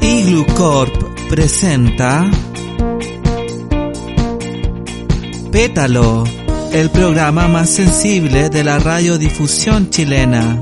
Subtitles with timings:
[0.00, 2.30] Iglucorp presenta
[5.52, 6.24] Pétalo,
[6.72, 10.58] el programa más sensible de la radiodifusión chilena.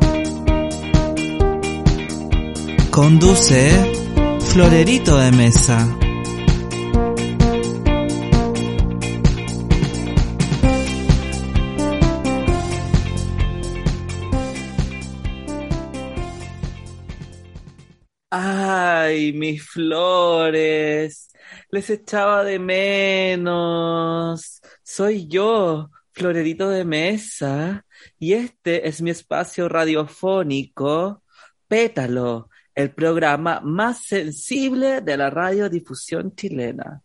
[2.90, 3.70] Conduce
[4.52, 5.99] Florerito de Mesa.
[19.32, 21.30] Mis flores,
[21.70, 24.60] les echaba de menos.
[24.82, 27.84] Soy yo, Florerito de Mesa,
[28.18, 31.22] y este es mi espacio radiofónico,
[31.68, 37.02] Pétalo, el programa más sensible de la radiodifusión chilena.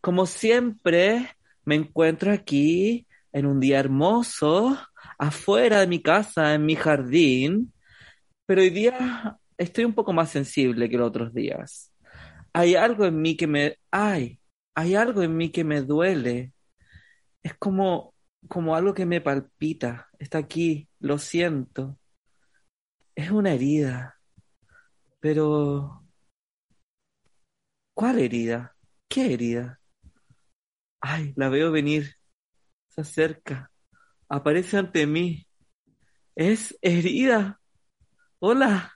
[0.00, 4.78] Como siempre, me encuentro aquí en un día hermoso,
[5.18, 7.72] afuera de mi casa, en mi jardín,
[8.46, 11.92] pero hoy día estoy un poco más sensible que los otros días.
[12.52, 14.40] Hay algo en mí que me, ay,
[14.74, 16.52] hay algo en mí que me duele.
[17.42, 18.14] Es como,
[18.48, 20.08] como algo que me palpita.
[20.18, 21.98] Está aquí, lo siento.
[23.14, 24.18] Es una herida.
[25.20, 26.04] Pero,
[27.94, 28.76] ¿cuál herida?
[29.08, 29.80] ¿Qué herida?
[31.00, 32.16] Ay, la veo venir.
[32.88, 33.70] Se acerca.
[34.28, 35.46] Aparece ante mí.
[36.36, 37.60] Es herida.
[38.40, 38.94] Hola.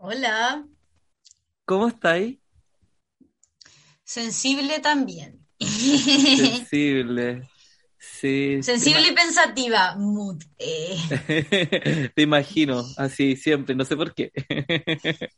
[0.00, 0.64] Hola.
[1.64, 2.38] ¿Cómo estáis?
[4.04, 5.44] Sensible también.
[5.58, 7.48] Sensible.
[7.98, 8.58] Sí.
[8.62, 9.96] Sensible y pensativa.
[9.96, 10.44] Mood.
[10.56, 12.10] Eh.
[12.14, 14.30] Te imagino, así siempre, no sé por qué.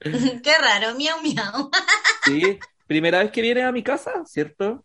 [0.00, 1.70] Qué raro, miau miau.
[2.24, 4.84] Sí, primera vez que vienes a mi casa, ¿cierto?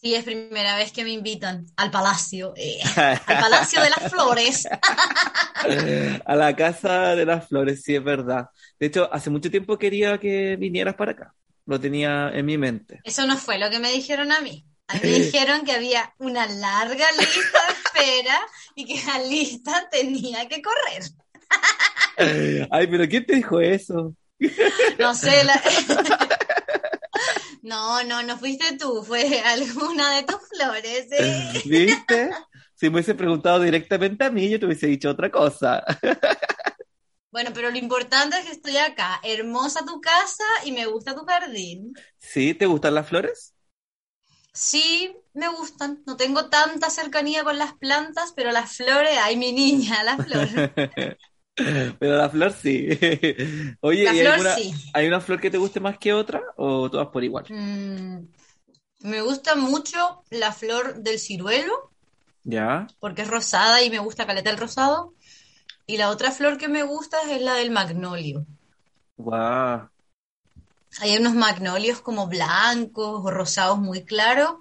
[0.00, 4.68] Sí, es primera vez que me invitan al palacio, eh, al palacio de las flores.
[6.24, 8.46] a la casa de las flores, sí, es verdad.
[8.78, 11.34] De hecho, hace mucho tiempo quería que vinieras para acá.
[11.66, 13.00] Lo tenía en mi mente.
[13.02, 14.64] Eso no fue lo que me dijeron a mí.
[14.86, 18.40] A mí me dijeron que había una larga lista de espera
[18.76, 21.02] y que la lista tenía que correr.
[22.70, 24.14] Ay, pero ¿quién te dijo eso?
[24.98, 25.60] No sé, la...
[27.68, 31.06] No, no, no fuiste tú, fue alguna de tus flores.
[31.12, 31.62] ¿eh?
[31.66, 32.30] ¿Viste?
[32.74, 35.84] Si me hubiese preguntado directamente a mí, yo te hubiese dicho otra cosa.
[37.30, 39.20] Bueno, pero lo importante es que estoy acá.
[39.22, 41.92] Hermosa tu casa y me gusta tu jardín.
[42.16, 42.54] ¿Sí?
[42.54, 43.54] ¿Te gustan las flores?
[44.54, 46.02] Sí, me gustan.
[46.06, 50.70] No tengo tanta cercanía con las plantas, pero las flores, ay, mi niña, las flores.
[51.98, 52.88] Pero la flor sí.
[53.80, 54.72] Oye, La ¿y flor alguna- sí.
[54.92, 57.44] ¿hay una flor que te guste más que otra o todas por igual?
[57.48, 58.26] Mm,
[59.00, 61.90] me gusta mucho la flor del ciruelo,
[62.44, 62.86] ¿Ya?
[63.00, 65.14] porque es rosada y me gusta caleta el rosado.
[65.86, 68.44] Y la otra flor que me gusta es la del magnolio.
[69.16, 69.88] Guau.
[71.00, 74.54] Hay unos magnolios como blancos o rosados muy claros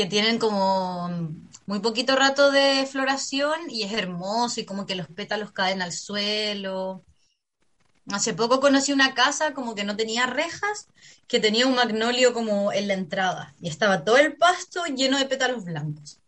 [0.00, 1.10] que tienen como
[1.66, 5.92] muy poquito rato de floración y es hermoso y como que los pétalos caen al
[5.92, 7.04] suelo.
[8.10, 10.88] Hace poco conocí una casa como que no tenía rejas,
[11.28, 15.26] que tenía un magnolio como en la entrada y estaba todo el pasto lleno de
[15.26, 16.18] pétalos blancos.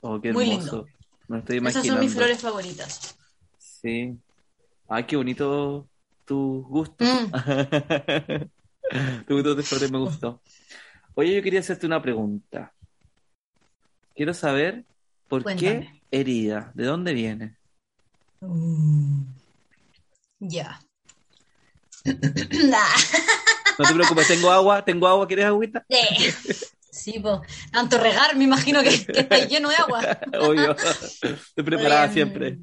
[0.00, 0.86] Oh, qué Muy hermoso.
[1.28, 3.18] Me lo estoy Esas son mis flores favoritas.
[3.58, 4.16] Sí.
[4.88, 5.86] Ay, qué bonito
[6.24, 7.04] tu gusto.
[7.04, 7.32] Mm.
[9.26, 10.40] tu gusto de flores me gustó.
[11.16, 12.72] Oye, yo quería hacerte una pregunta.
[14.18, 14.84] Quiero saber
[15.28, 17.56] por qué herida, de dónde viene.
[20.40, 20.80] Ya.
[23.78, 25.86] No te preocupes, tengo agua, tengo agua, ¿quieres agüita?
[25.88, 26.34] Eh.
[26.90, 27.38] Sí, pues,
[27.70, 30.18] tanto regar, me imagino que, que está lleno de agua.
[30.40, 30.74] Obvio.
[30.74, 32.58] Estoy preparada Em, siempre.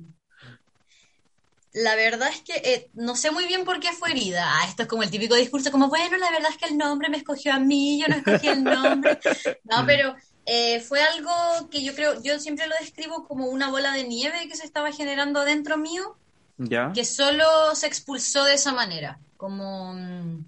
[1.72, 4.44] La verdad es que eh, no sé muy bien por qué fue herida.
[4.46, 7.08] Ah, esto es como el típico discurso, como, bueno, la verdad es que el nombre
[7.08, 9.18] me escogió a mí, yo no escogí el nombre.
[9.64, 11.32] No, pero eh, fue algo
[11.72, 14.92] que yo creo, yo siempre lo describo como una bola de nieve que se estaba
[14.92, 16.18] generando adentro mío,
[16.58, 16.94] ¿Ya?
[16.94, 19.20] que solo se expulsó de esa manera.
[19.38, 20.46] como mm,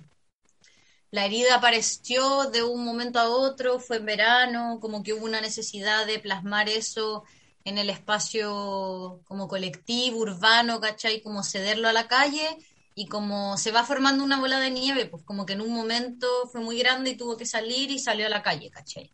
[1.11, 5.41] la herida apareció de un momento a otro, fue en verano, como que hubo una
[5.41, 7.23] necesidad de plasmar eso
[7.63, 11.21] en el espacio como colectivo, urbano, ¿cachai?
[11.21, 12.57] Como cederlo a la calle
[12.95, 16.27] y como se va formando una bola de nieve, pues como que en un momento
[16.51, 19.13] fue muy grande y tuvo que salir y salió a la calle, ¿cachai?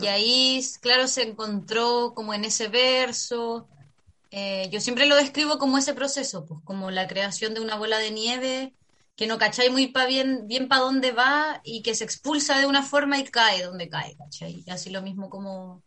[0.00, 3.68] Y ahí, claro, se encontró como en ese verso.
[4.30, 7.98] Eh, yo siempre lo describo como ese proceso, pues como la creación de una bola
[7.98, 8.72] de nieve
[9.16, 12.66] que no cachai muy pa bien, bien para dónde va y que se expulsa de
[12.66, 14.64] una forma y cae donde cae, ¿cachai?
[14.66, 15.82] Y así lo mismo como,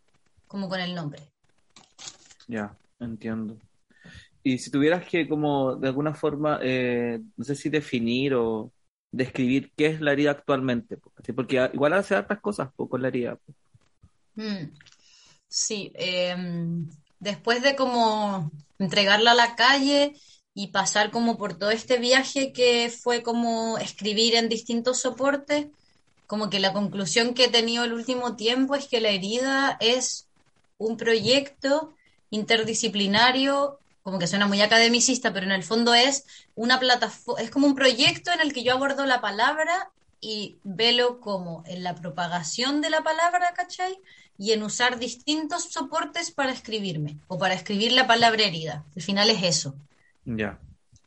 [0.47, 1.23] como con el nombre.
[2.47, 3.57] Ya, entiendo.
[4.43, 8.71] Y si tuvieras que como de alguna forma, eh, no sé si definir o
[9.11, 10.97] describir qué es la herida actualmente,
[11.35, 13.39] porque igual hace otras cosas con la herida.
[14.35, 14.73] Mm,
[15.47, 16.89] sí, em,
[17.19, 20.13] después de como entregarla a la calle
[20.53, 25.67] y pasar como por todo este viaje que fue como escribir en distintos soportes,
[26.27, 30.27] como que la conclusión que he tenido el último tiempo es que la herida es
[30.77, 31.93] un proyecto
[32.31, 37.67] interdisciplinario, como que suena muy academicista, pero en el fondo es una plataforma, es como
[37.67, 39.91] un proyecto en el que yo abordo la palabra
[40.21, 43.97] y velo como en la propagación de la palabra, ¿cachai?
[44.37, 48.83] Y en usar distintos soportes para escribirme o para escribir la palabra herida.
[48.95, 49.75] Al final es eso.
[50.25, 50.59] Ya.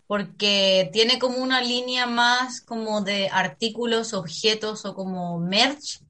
[0.06, 6.00] Porque tiene como una línea más como de artículos, objetos o como merch,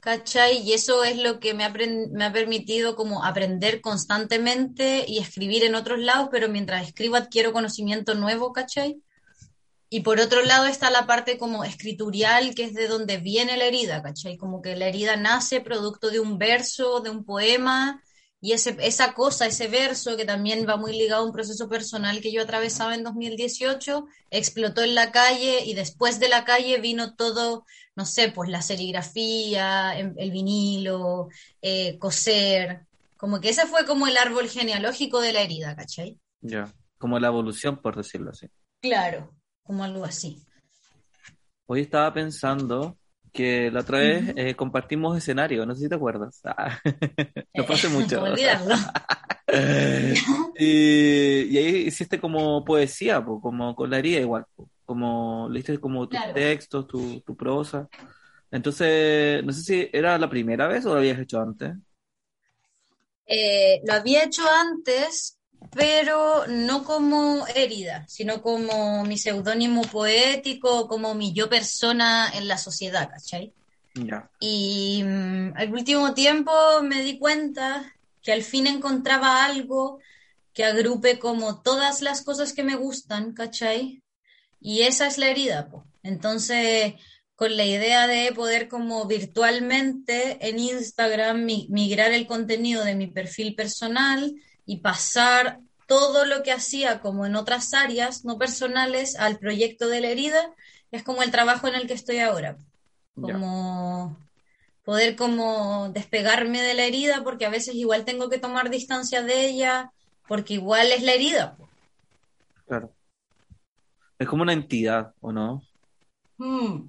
[0.00, 0.58] ¿cachai?
[0.58, 5.64] Y eso es lo que me ha, me ha permitido como aprender constantemente y escribir
[5.64, 9.00] en otros lados, pero mientras escribo adquiero conocimiento nuevo, ¿cachai?
[9.92, 13.64] Y por otro lado está la parte como escriturial, que es de donde viene la
[13.64, 14.36] herida, ¿cachai?
[14.36, 18.00] Como que la herida nace producto de un verso, de un poema,
[18.40, 22.20] y ese, esa cosa, ese verso, que también va muy ligado a un proceso personal
[22.20, 27.16] que yo atravesaba en 2018, explotó en la calle y después de la calle vino
[27.16, 27.66] todo,
[27.96, 31.30] no sé, pues la serigrafía, em, el vinilo,
[31.62, 36.16] eh, coser, como que ese fue como el árbol genealógico de la herida, ¿cachai?
[36.40, 38.46] Ya, como la evolución, por decirlo así.
[38.80, 39.39] Claro
[39.70, 40.42] como algo así.
[41.66, 42.98] Hoy estaba pensando
[43.32, 46.42] que la otra vez eh, compartimos escenario, no sé si te acuerdas.
[46.44, 46.80] Ah,
[47.54, 48.20] no fue hace mucho.
[50.58, 54.44] y, y, ahí hiciste como poesía, como con la herida igual,
[54.84, 57.88] como leíste como tus textos, tu, tu prosa.
[58.50, 61.76] Entonces, no sé si era la primera vez o lo habías hecho antes.
[63.24, 65.39] Eh, lo había hecho antes,
[65.72, 72.58] pero no como herida, sino como mi seudónimo poético, como mi yo persona en la
[72.58, 73.52] sociedad, ¿cachai?
[74.40, 76.52] Y mm, al último tiempo
[76.82, 79.98] me di cuenta que al fin encontraba algo
[80.52, 84.02] que agrupe como todas las cosas que me gustan, ¿cachai?
[84.60, 85.84] Y esa es la herida, pues.
[86.02, 86.94] Entonces,
[87.34, 93.54] con la idea de poder como virtualmente en Instagram migrar el contenido de mi perfil
[93.54, 94.34] personal
[94.66, 100.00] y pasar todo lo que hacía como en otras áreas no personales al proyecto de
[100.00, 100.54] la herida,
[100.90, 102.56] es como el trabajo en el que estoy ahora.
[103.14, 104.16] Como
[104.84, 109.46] poder como despegarme de la herida porque a veces igual tengo que tomar distancia de
[109.46, 109.92] ella
[110.26, 111.56] porque igual es la herida.
[112.66, 112.94] Claro.
[114.18, 115.62] Es como una entidad, ¿o no?
[116.38, 116.86] Hmm.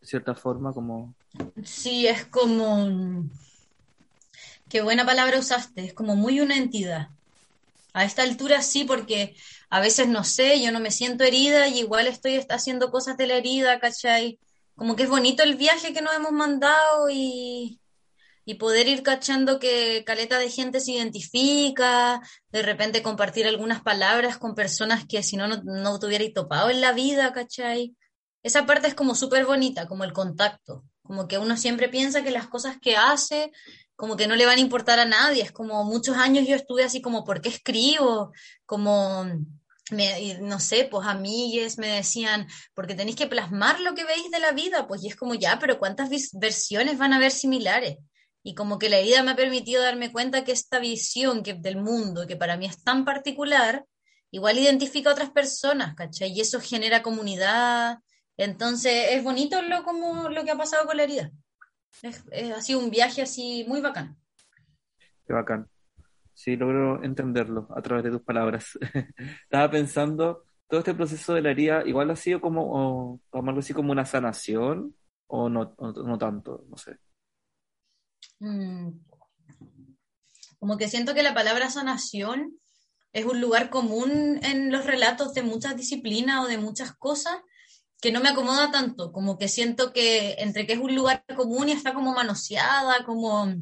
[0.00, 1.14] De cierta forma, como...
[1.64, 3.24] Sí, es como...
[4.72, 7.08] Qué buena palabra usaste, es como muy una entidad.
[7.92, 9.36] A esta altura sí, porque
[9.68, 13.26] a veces no sé, yo no me siento herida y igual estoy haciendo cosas de
[13.26, 14.38] la herida, ¿cachai?
[14.74, 17.80] Como que es bonito el viaje que nos hemos mandado y,
[18.46, 24.38] y poder ir cachando que caleta de gente se identifica, de repente compartir algunas palabras
[24.38, 25.98] con personas que si no, no, no
[26.34, 27.94] topado en la vida, ¿cachai?
[28.42, 32.30] Esa parte es como súper bonita, como el contacto, como que uno siempre piensa que
[32.30, 33.52] las cosas que hace
[34.02, 35.44] como que no le van a importar a nadie.
[35.44, 38.32] Es como muchos años yo estuve así como, ¿por qué escribo?
[38.66, 39.24] Como,
[40.40, 44.50] no sé, pues amigues me decían, porque tenéis que plasmar lo que veis de la
[44.50, 47.98] vida, pues y es como ya, pero ¿cuántas versiones van a haber similares?
[48.42, 51.76] Y como que la vida me ha permitido darme cuenta que esta visión que, del
[51.76, 53.84] mundo, que para mí es tan particular,
[54.32, 56.32] igual identifica a otras personas, ¿cachai?
[56.32, 57.98] Y eso genera comunidad.
[58.36, 61.30] Entonces es bonito lo, como, lo que ha pasado con la herida.
[62.00, 62.24] Es,
[62.56, 64.16] ha sido un viaje así muy bacán.
[65.26, 65.68] Qué bacán.
[66.34, 68.78] Sí, logro entenderlo a través de tus palabras.
[69.44, 73.74] Estaba pensando, todo este proceso de la herida, igual ha sido como, o, algo así
[73.74, 74.96] como una sanación,
[75.26, 76.98] o no, no, tanto, no sé.
[78.40, 78.90] Mm.
[80.58, 82.58] Como que siento que la palabra sanación
[83.12, 87.36] es un lugar común en los relatos de muchas disciplinas o de muchas cosas
[88.02, 91.70] que no me acomoda tanto, como que siento que entre que es un lugar común
[91.70, 93.54] y está como manoseada, como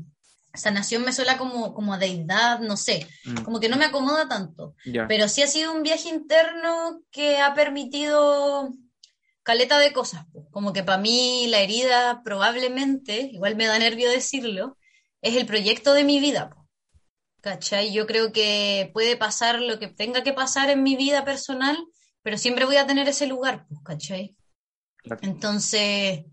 [0.54, 3.42] sanación me suena como, como deidad, no sé, Mm.
[3.44, 4.75] como que no me acomoda tanto.
[4.85, 5.06] Ya.
[5.06, 8.70] Pero sí ha sido un viaje interno que ha permitido
[9.44, 10.25] caleta de cosas.
[10.32, 10.49] po.
[10.50, 14.76] Como que para mí la herida probablemente, igual me da nervio decirlo,
[15.23, 16.50] es el proyecto de mi vida.
[16.50, 16.66] po.
[17.42, 17.92] ¿Cachai?
[17.92, 21.76] Yo creo que puede pasar lo que tenga que pasar en mi vida personal,
[22.22, 24.36] pero siempre voy a tener ese lugar, pues, ¿cachai?
[24.96, 25.20] Claro.
[25.22, 26.24] Entonces,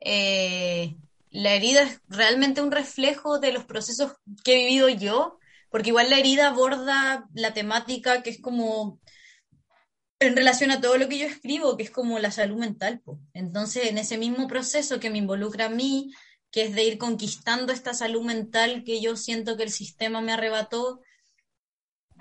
[0.00, 0.96] eh,
[1.30, 4.12] la herida es realmente un reflejo de los procesos
[4.44, 5.38] que he vivido yo,
[5.70, 9.00] porque igual la herida aborda la temática que es como
[10.20, 13.00] en relación a todo lo que yo escribo, que es como la salud mental.
[13.00, 13.18] po.
[13.32, 16.12] Entonces, en ese mismo proceso que me involucra a mí,
[16.50, 20.32] que es de ir conquistando esta salud mental que yo siento que el sistema me
[20.32, 21.00] arrebató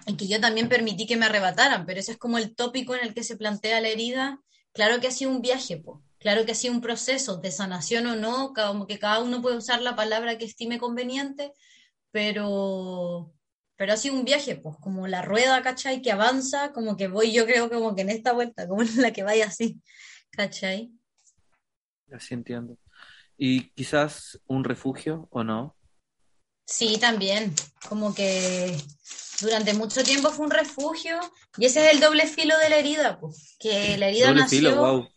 [0.06, 3.04] y que yo también permití que me arrebataran, pero ese es como el tópico en
[3.04, 4.40] el que se plantea la herida.
[4.74, 6.04] Claro que ha sido un viaje, po.
[6.20, 9.58] claro que ha sido un proceso de sanación o no, como que cada uno puede
[9.58, 11.54] usar la palabra que estime conveniente,
[12.12, 13.34] pero,
[13.76, 16.02] pero ha sido un viaje, pues como la rueda, ¿cachai?
[16.02, 19.12] Que avanza, como que voy yo creo como que en esta vuelta, como en la
[19.12, 19.82] que vaya así,
[20.32, 20.92] ¿cachai?
[22.12, 22.78] Así entiendo.
[23.38, 25.76] Y quizás un refugio o no.
[26.66, 27.54] Sí, también,
[27.90, 28.78] como que
[29.44, 31.20] durante mucho tiempo fue un refugio
[31.58, 34.72] y ese es el doble filo de la herida, pues, que la herida Doble nació...
[34.72, 35.08] filo, wow.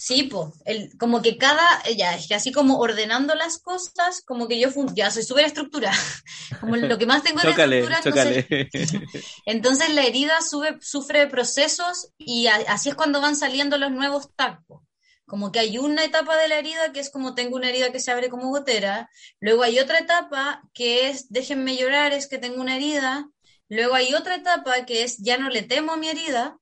[0.00, 1.60] Sí, pues, el, como que cada,
[1.96, 5.44] ya, es que así como ordenando las cosas, como que yo fun- ya soy súper
[5.46, 5.96] estructurada,
[6.60, 9.06] como lo que más tengo es Chócale, estructura, entonces, chócale.
[9.46, 14.28] entonces la herida sube, sufre procesos y a- así es cuando van saliendo los nuevos
[14.36, 14.82] tacos.
[15.28, 18.00] Como que hay una etapa de la herida que es como tengo una herida que
[18.00, 19.08] se abre como gotera,
[19.38, 23.30] luego hay otra etapa que es déjenme llorar, es que tengo una herida,
[23.68, 26.58] luego hay otra etapa que es ya no le temo a mi herida,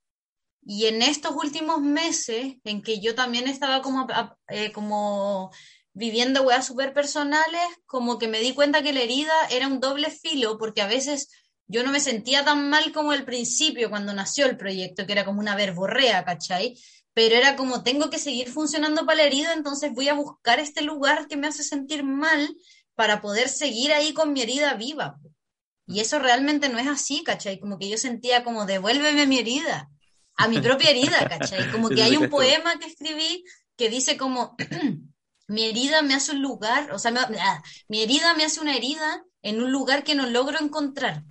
[0.69, 4.09] y en estos últimos meses, en que yo también estaba como,
[4.49, 5.53] eh, como
[5.93, 10.11] viviendo weas súper personales, como que me di cuenta que la herida era un doble
[10.11, 11.29] filo, porque a veces
[11.69, 15.25] yo no me sentía tan mal como al principio, cuando nació el proyecto, que era
[15.25, 16.77] como una verborrea, ¿cachai?
[17.17, 20.83] Pero era como, tengo que seguir funcionando para la herida, entonces voy a buscar este
[20.83, 22.57] lugar que me hace sentir mal
[22.95, 25.17] para poder seguir ahí con mi herida viva.
[25.87, 27.61] Y eso realmente no es así, ¿cachai?
[27.61, 29.89] Como que yo sentía como, devuélveme mi herida
[30.37, 31.69] a mi propia herida, ¿cachai?
[31.71, 33.45] Como que hay un poema que escribí
[33.77, 34.57] que dice como,
[35.49, 38.77] mi herida me hace un lugar, o sea, me- ah, mi herida me hace una
[38.77, 41.25] herida en un lugar que no logro encontrar.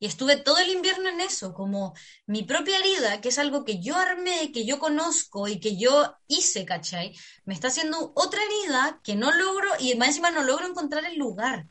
[0.00, 1.94] Y estuve todo el invierno en eso, como
[2.26, 6.14] mi propia herida, que es algo que yo armé, que yo conozco y que yo
[6.26, 7.14] hice, ¿cachai?
[7.44, 11.18] Me está haciendo otra herida que no logro y más encima no logro encontrar el
[11.18, 11.66] lugar.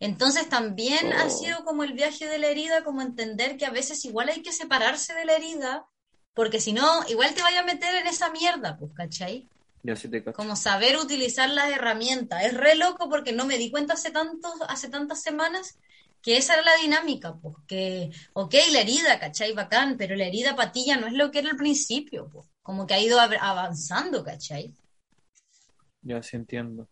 [0.00, 1.30] Entonces también ha Oh.
[1.30, 4.52] sido como el viaje de la herida, como entender que a veces igual hay que
[4.52, 5.86] separarse de la herida,
[6.34, 9.50] porque si no, igual te vaya a meter en esa mierda, pues, ¿cachai?
[9.82, 10.22] Ya sí te.
[10.32, 12.44] Como saber utilizar las herramientas.
[12.44, 15.78] Es re loco porque no me di cuenta hace tantos, hace tantas semanas
[16.22, 19.52] que esa era la dinámica, pues, que, ok, la herida, ¿cachai?
[19.54, 22.94] Bacán, pero la herida patilla no es lo que era al principio, pues, como que
[22.94, 24.74] ha ido av- avanzando, ¿cachai?
[26.02, 26.88] Ya sí entiendo.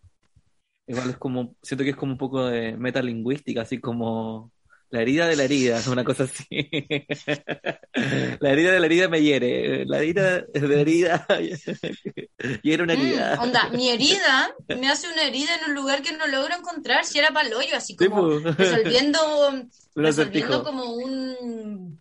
[0.86, 4.52] Igual es como, siento que es como un poco de metalingüística, así como
[4.90, 6.46] la herida de la herida, una cosa así.
[8.40, 11.26] La herida de la herida me hiere, la herida de la herida
[12.62, 13.38] hiere una Mm, herida.
[13.42, 17.18] onda, mi herida me hace una herida en un lugar que no logro encontrar si
[17.18, 18.56] era para hoyo, así Sí, como pues.
[18.56, 19.18] resolviendo,
[19.48, 21.98] Un resolviendo como un,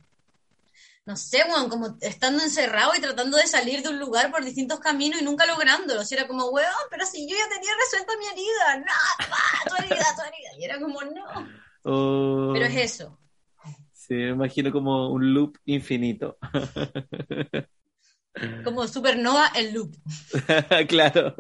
[1.06, 4.80] no sé, weón, como estando encerrado y tratando de salir de un lugar por distintos
[4.80, 6.04] caminos y nunca lográndolo.
[6.04, 10.06] Si era como, weón, pero si yo ya tenía resuelta mi herida, no, tu herida,
[10.16, 10.60] tu herida.
[10.60, 11.24] Y era como, no.
[11.84, 13.18] Oh, Pero es eso.
[13.94, 16.38] sí, me imagino como un loop infinito.
[18.64, 19.96] Como supernova el loop.
[20.88, 21.36] Claro.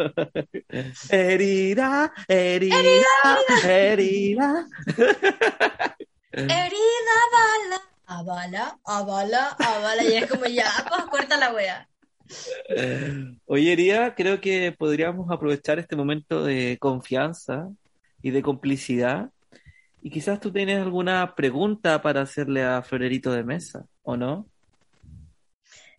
[1.10, 4.66] Herida, herida, herida.
[6.34, 10.04] Herida, bala, a bala, a bala, a bala.
[10.04, 11.88] Y es como, ya, pues corta la wea.
[13.46, 17.70] Oye, Herida, creo que podríamos aprovechar este momento de confianza
[18.22, 19.30] y de complicidad.
[20.02, 24.50] Y quizás tú tienes alguna pregunta para hacerle a Florerito de Mesa, ¿o no?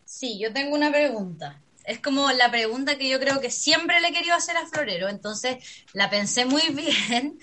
[0.05, 1.61] Sí, yo tengo una pregunta.
[1.85, 5.07] Es como la pregunta que yo creo que siempre le he querido hacer a Florero,
[5.09, 5.57] entonces
[5.93, 7.39] la pensé muy bien,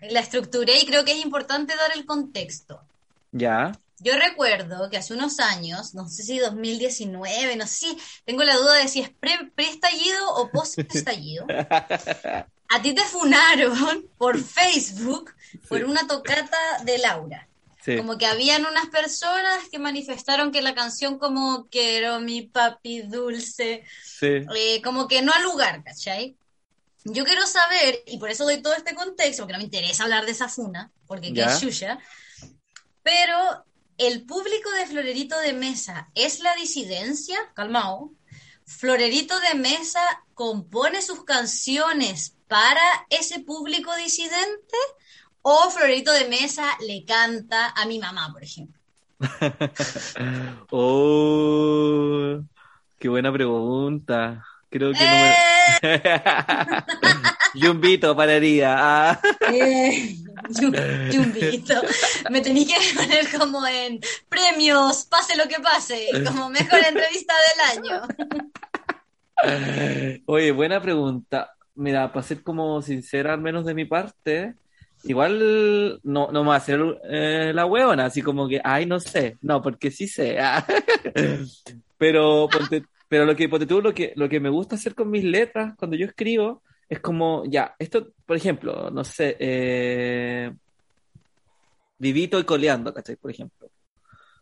[0.00, 2.80] la estructuré y creo que es importante dar el contexto.
[3.32, 3.72] Ya.
[3.98, 8.56] Yo recuerdo que hace unos años, no sé si 2019, no sé si, tengo la
[8.56, 11.46] duda de si es pre- pre-estallido o post-estallido,
[12.74, 15.32] a ti te funaron por Facebook
[15.68, 17.48] por una tocata de Laura.
[17.84, 17.96] Sí.
[17.98, 23.84] Como que habían unas personas que manifestaron que la canción como Quiero mi papi dulce,
[24.04, 24.26] Sí.
[24.56, 26.36] eh, como que no al lugar, ¿cachai?
[27.04, 30.24] Yo quiero saber, y por eso doy todo este contexto, porque no me interesa hablar
[30.24, 31.98] de esa funa, porque es Xuxa,
[33.02, 33.64] pero
[33.98, 38.12] el público de Florerito de Mesa es la disidencia, calmao.
[38.66, 40.00] Florerito de Mesa
[40.32, 44.76] compone sus canciones para ese público disidente
[45.42, 48.78] o Florerito de Mesa le canta a mi mamá, por ejemplo.
[50.70, 52.38] Oh,
[53.00, 54.44] qué buena pregunta.
[54.70, 55.34] Creo que no ¡Eh!
[57.02, 57.60] me...
[57.60, 58.76] Yumbito pararía.
[58.78, 59.20] Ah.
[59.52, 60.16] Eh,
[60.50, 61.74] Yu- Yumbito.
[62.30, 67.60] Me tenía que poner como en premios, pase lo que pase, como mejor entrevista del
[67.84, 68.02] año.
[70.26, 71.53] Oye, buena pregunta.
[71.76, 74.54] Mira, para ser como sincera, al menos de mi parte,
[75.02, 79.00] igual no, no me va a hacer eh, la huevona, así como que, ay, no
[79.00, 79.36] sé.
[79.42, 80.38] No, porque sí sé.
[81.98, 85.10] Pero, ponte- pero lo que, ponte tú, lo que, lo que me gusta hacer con
[85.10, 90.52] mis letras, cuando yo escribo, es como, ya, esto, por ejemplo, no sé, eh,
[91.98, 93.16] vivito y coleando, ¿cachai?
[93.16, 93.68] Por ejemplo.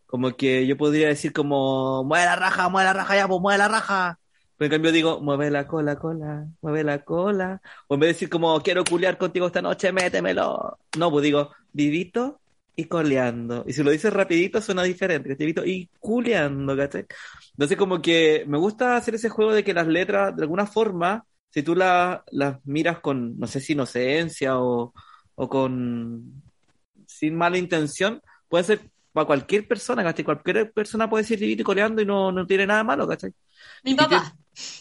[0.06, 3.58] Como que yo podría decir como, mueve la raja, mueve la raja ya, pues mueve
[3.58, 4.18] la raja.
[4.62, 7.60] Pero en cambio digo, mueve la cola, cola, mueve la cola.
[7.88, 10.78] O en vez de decir como, quiero culear contigo esta noche, métemelo.
[10.96, 12.40] No, pues digo, vivito
[12.76, 13.64] y coleando.
[13.66, 15.46] Y si lo dices rapidito suena diferente, ¿cachai?
[15.46, 17.06] Vivito y culeando, ¿cachai?
[17.54, 21.24] Entonces como que me gusta hacer ese juego de que las letras, de alguna forma,
[21.50, 24.94] si tú la- las miras con, no sé si inocencia o,
[25.34, 26.40] o con,
[27.08, 28.80] sin mala intención, puede ser
[29.12, 30.24] para cualquier persona, ¿cachai?
[30.24, 33.32] Cualquier persona puede decir vivito y coleando y no, no tiene nada malo, ¿cachai?
[33.84, 34.36] Mi papá.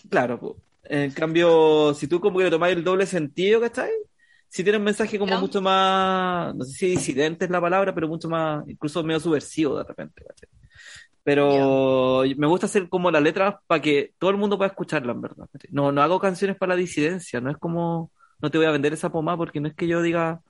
[0.10, 3.92] Claro, en cambio, si tú como que le tomáis el doble sentido, ¿cachai?
[4.50, 8.08] Si tiene un mensaje como mucho más, no sé si disidente es la palabra, pero
[8.10, 10.50] mucho más, incluso medio subversivo de repente, ¿cachai?
[11.24, 15.22] Pero me gusta hacer como las letras para que todo el mundo pueda escucharla, en
[15.22, 15.48] verdad.
[15.70, 18.12] No, no hago canciones para la disidencia, no es como,
[18.42, 20.42] no te voy a vender esa pomada porque no es que yo diga,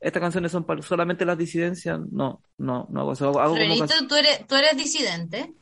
[0.00, 3.64] estas canciones son para solamente las disidencias, no, no, no hago eso, hago, hago como
[3.64, 5.54] Florerito, canciones- tú eres, tú eres disidente.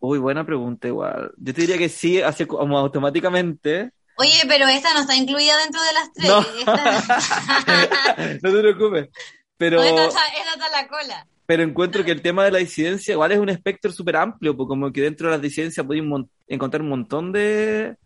[0.00, 1.32] Uy, buena pregunta igual.
[1.36, 3.90] Yo te diría que sí, así como automáticamente.
[4.16, 6.28] Oye, pero esta no está incluida dentro de las tres.
[6.28, 6.40] No.
[6.58, 9.08] Esta, no te preocupes.
[9.56, 11.26] Pero, no, esta, está, esta está en la cola.
[11.46, 14.68] pero encuentro que el tema de la disidencia igual es un espectro súper amplio, pues
[14.68, 16.04] como que dentro de las disidencias podéis
[16.46, 17.96] encontrar un montón de,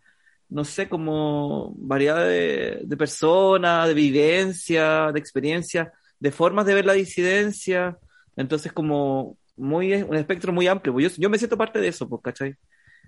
[0.49, 6.85] no sé, como variedad de, de personas, de vivencia, de experiencias, de formas de ver
[6.85, 7.97] la disidencia.
[8.35, 10.93] Entonces como muy, un espectro muy amplio.
[10.93, 12.55] Pues yo, yo me siento parte de eso, pues, ¿cachai?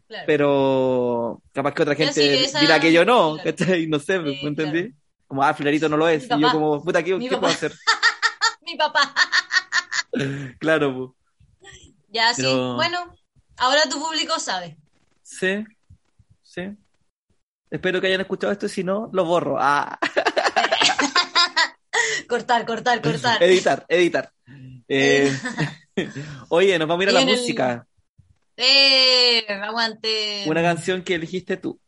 [0.07, 0.23] Claro.
[0.27, 3.55] Pero capaz que otra gente sí, esa- dirá que yo no, claro.
[3.57, 3.87] ¿cachai?
[3.87, 4.81] No sé, ¿me entendí?
[4.83, 4.95] claro.
[5.27, 6.25] Como, ah, Flarito no lo es.
[6.25, 7.73] Y yo como, puta, ¿qué, ¿qué puedo hacer?
[8.61, 9.13] Mi papá.
[10.59, 11.09] Claro, pues.
[12.09, 12.43] Ya, sí.
[12.43, 13.13] Pero- Bueno,
[13.57, 14.77] ahora tu público sabe.
[15.23, 15.65] Sí,
[16.41, 16.69] sí.
[17.69, 19.57] Espero que hayan escuchado esto, y si no, lo borro.
[19.59, 19.99] Ah,
[22.29, 23.41] Cortar, cortar, cortar.
[23.43, 24.31] editar, editar.
[24.87, 25.35] Eh,
[26.49, 27.87] oye, nos vamos a ir a la en el- música.
[28.57, 30.43] Eh, aguante.
[30.47, 31.79] Una canción que elegiste tú.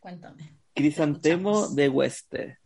[0.00, 0.54] Cuéntame.
[0.74, 2.58] Crisantemo de Hueste.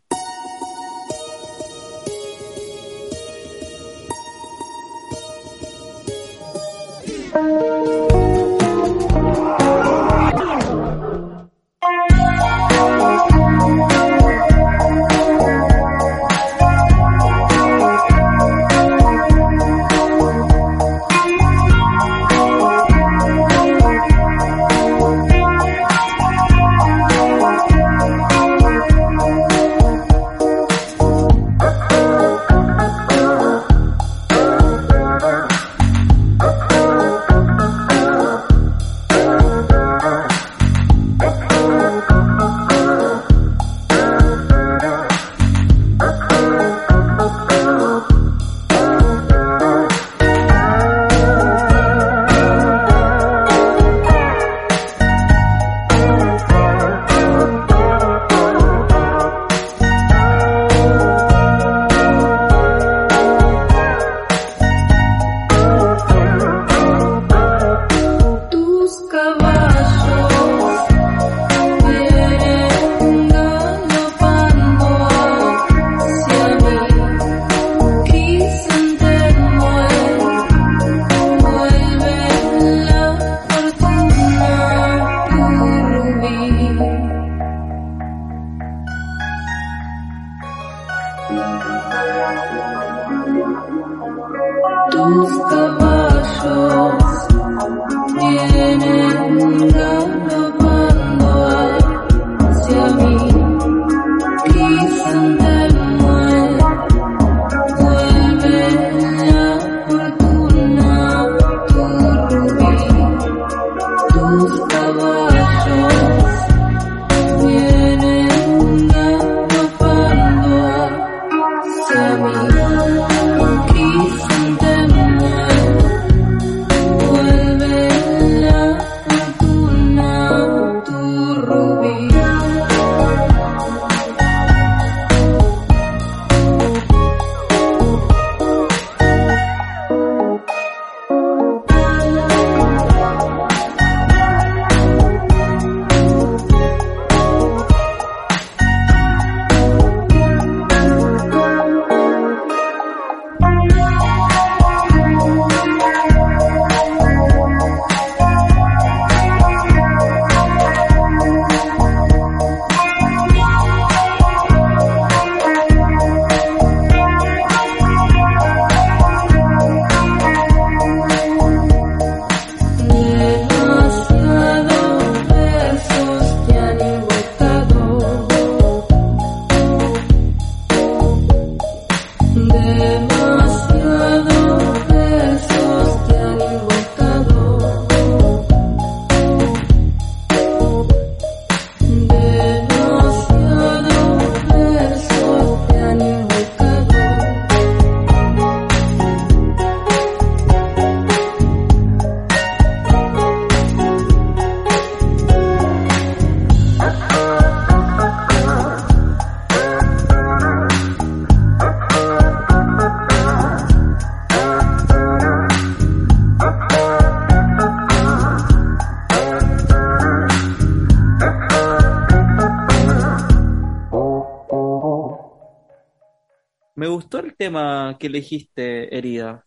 [227.36, 229.44] Tema que elegiste, Herida?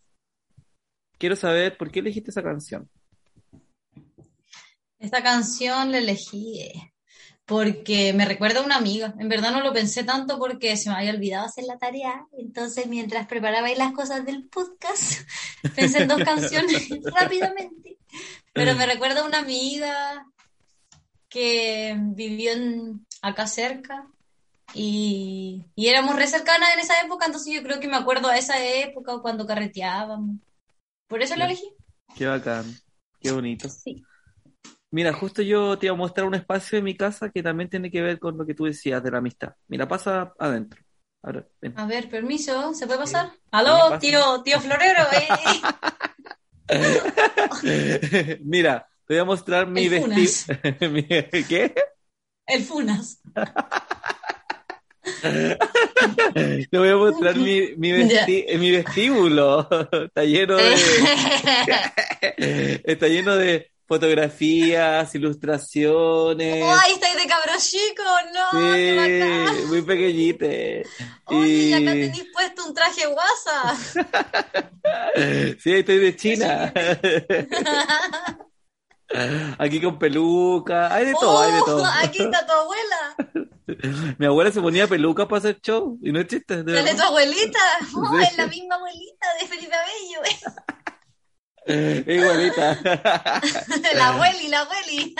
[1.18, 2.90] Quiero saber por qué elegiste esa canción.
[4.98, 6.72] Esta canción la elegí
[7.46, 9.14] porque me recuerda a una amiga.
[9.18, 12.26] En verdad no lo pensé tanto porque se me había olvidado hacer la tarea.
[12.32, 15.22] Entonces, mientras preparaba las cosas del podcast,
[15.76, 16.88] pensé en dos canciones
[17.20, 17.98] rápidamente.
[18.52, 20.26] Pero me recuerda a una amiga
[21.28, 22.52] que vivió
[23.22, 24.08] acá cerca
[24.74, 28.62] y, éramos re cercanas en esa época, entonces yo creo que me acuerdo a esa
[28.62, 30.36] época cuando carreteábamos.
[31.06, 31.68] Por eso lo elegí.
[32.16, 32.64] Qué bacán,
[33.20, 33.68] qué bonito.
[33.68, 34.04] Sí.
[34.90, 37.90] Mira, justo yo te iba a mostrar un espacio en mi casa que también tiene
[37.90, 39.54] que ver con lo que tú decías de la amistad.
[39.68, 40.80] Mira, pasa adentro.
[41.74, 43.32] A ver, permiso, ¿se puede pasar?
[43.50, 45.02] ¿Aló, tío, tío Florero?
[46.68, 48.38] Eh.
[48.44, 50.56] Mira, te voy a mostrar mi vestido.
[51.48, 51.74] ¿Qué?
[52.46, 53.20] El Funas.
[56.70, 57.92] Te voy a mostrar mi, mi,
[58.58, 59.68] mi vestíbulo.
[59.92, 60.74] Está lleno de.
[62.84, 66.64] está lleno de fotografías, ilustraciones.
[66.64, 68.02] ¡Ay, estáis de cabro chico!
[68.34, 68.50] ¡No!
[68.60, 70.82] Sí, muy pequeñite.
[71.26, 71.72] Oye, y...
[71.72, 73.76] acá tenéis puesto un traje guasa.
[75.62, 76.72] sí, estoy de China.
[79.58, 81.82] Aquí con peluca, hay de todo, hay de todo.
[81.82, 83.16] Oh, aquí está tu abuela.
[84.18, 86.62] Mi abuela se ponía peluca para hacer show y no es chiste.
[86.62, 87.58] De ¿Sale tu abuelita?
[87.94, 90.20] Oh, es la misma abuelita de Felipe Abello.
[92.06, 92.78] igualita.
[93.94, 95.14] la abueli, la abueli.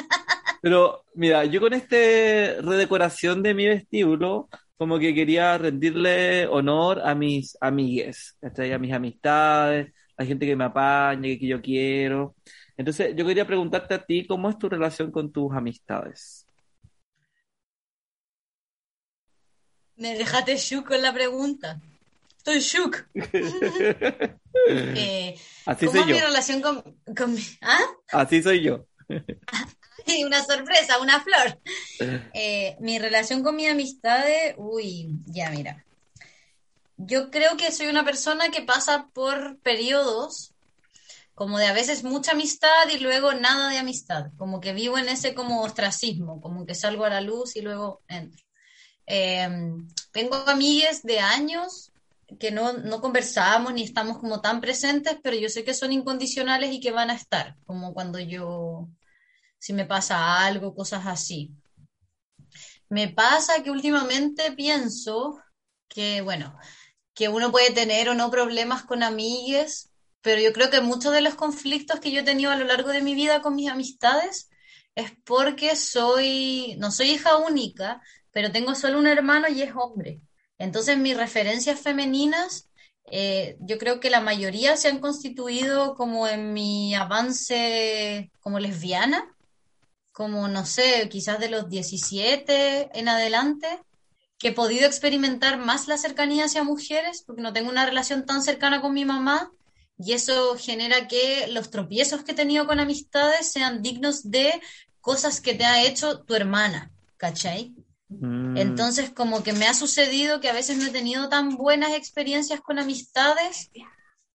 [0.62, 7.14] Pero mira, yo con este redecoración de mi vestíbulo, como que quería rendirle honor a
[7.14, 12.37] mis amigues, a mis amistades, a la gente que me apaña, que yo quiero.
[12.76, 16.46] Entonces, yo quería preguntarte a ti, ¿cómo es tu relación con tus amistades?
[19.96, 21.80] Me dejaste shook con la pregunta.
[22.36, 23.08] Estoy shook.
[24.68, 26.82] eh, Así ¿Cómo es mi relación con,
[27.16, 27.80] con ¿Ah?
[28.12, 28.86] Así soy yo.
[30.24, 31.60] una sorpresa, una flor.
[32.34, 35.84] Eh, mi relación con mis amistades, uy, ya mira.
[36.98, 40.52] Yo creo que soy una persona que pasa por periodos
[41.37, 45.11] como de a veces mucha amistad y luego nada de amistad, como que vivo en
[45.11, 48.42] ese como ostracismo, como que salgo a la luz y luego entro.
[49.05, 51.92] Em, tengo amigas de años
[52.40, 56.72] que no, no conversamos ni estamos como tan presentes, pero yo sé que son incondicionales
[56.72, 58.88] y que van a estar, como cuando yo,
[59.59, 61.53] si me pasa algo, cosas así.
[62.88, 65.38] Me pasa que últimamente pienso
[65.87, 66.59] que, bueno,
[67.12, 69.90] que uno puede tener o no problemas con amigues,
[70.26, 72.88] pero yo creo que muchos de los conflictos que yo he tenido a lo largo
[72.88, 74.50] de mi vida con mis amistades
[74.96, 80.20] es porque soy, no soy hija única, pero tengo solo un hermano y es hombre.
[80.58, 82.68] Entonces mis referencias femeninas,
[83.08, 89.32] eh, yo creo que la mayoría se han constituido como en mi avance como lesbiana,
[90.10, 93.68] como no sé, quizás de los 17 en adelante,
[94.40, 98.42] que he podido experimentar más la cercanía hacia mujeres, porque no tengo una relación tan
[98.42, 99.52] cercana con mi mamá,
[99.98, 104.61] y eso genera que los tropiezos que he tenido con amistades sean dignos de
[105.00, 107.74] cosas que te ha hecho tu hermana, ¿cachai?
[108.09, 108.56] Mm.
[108.56, 112.61] Entonces, como que me ha sucedido que a veces no he tenido tan buenas experiencias
[112.61, 113.70] con amistades.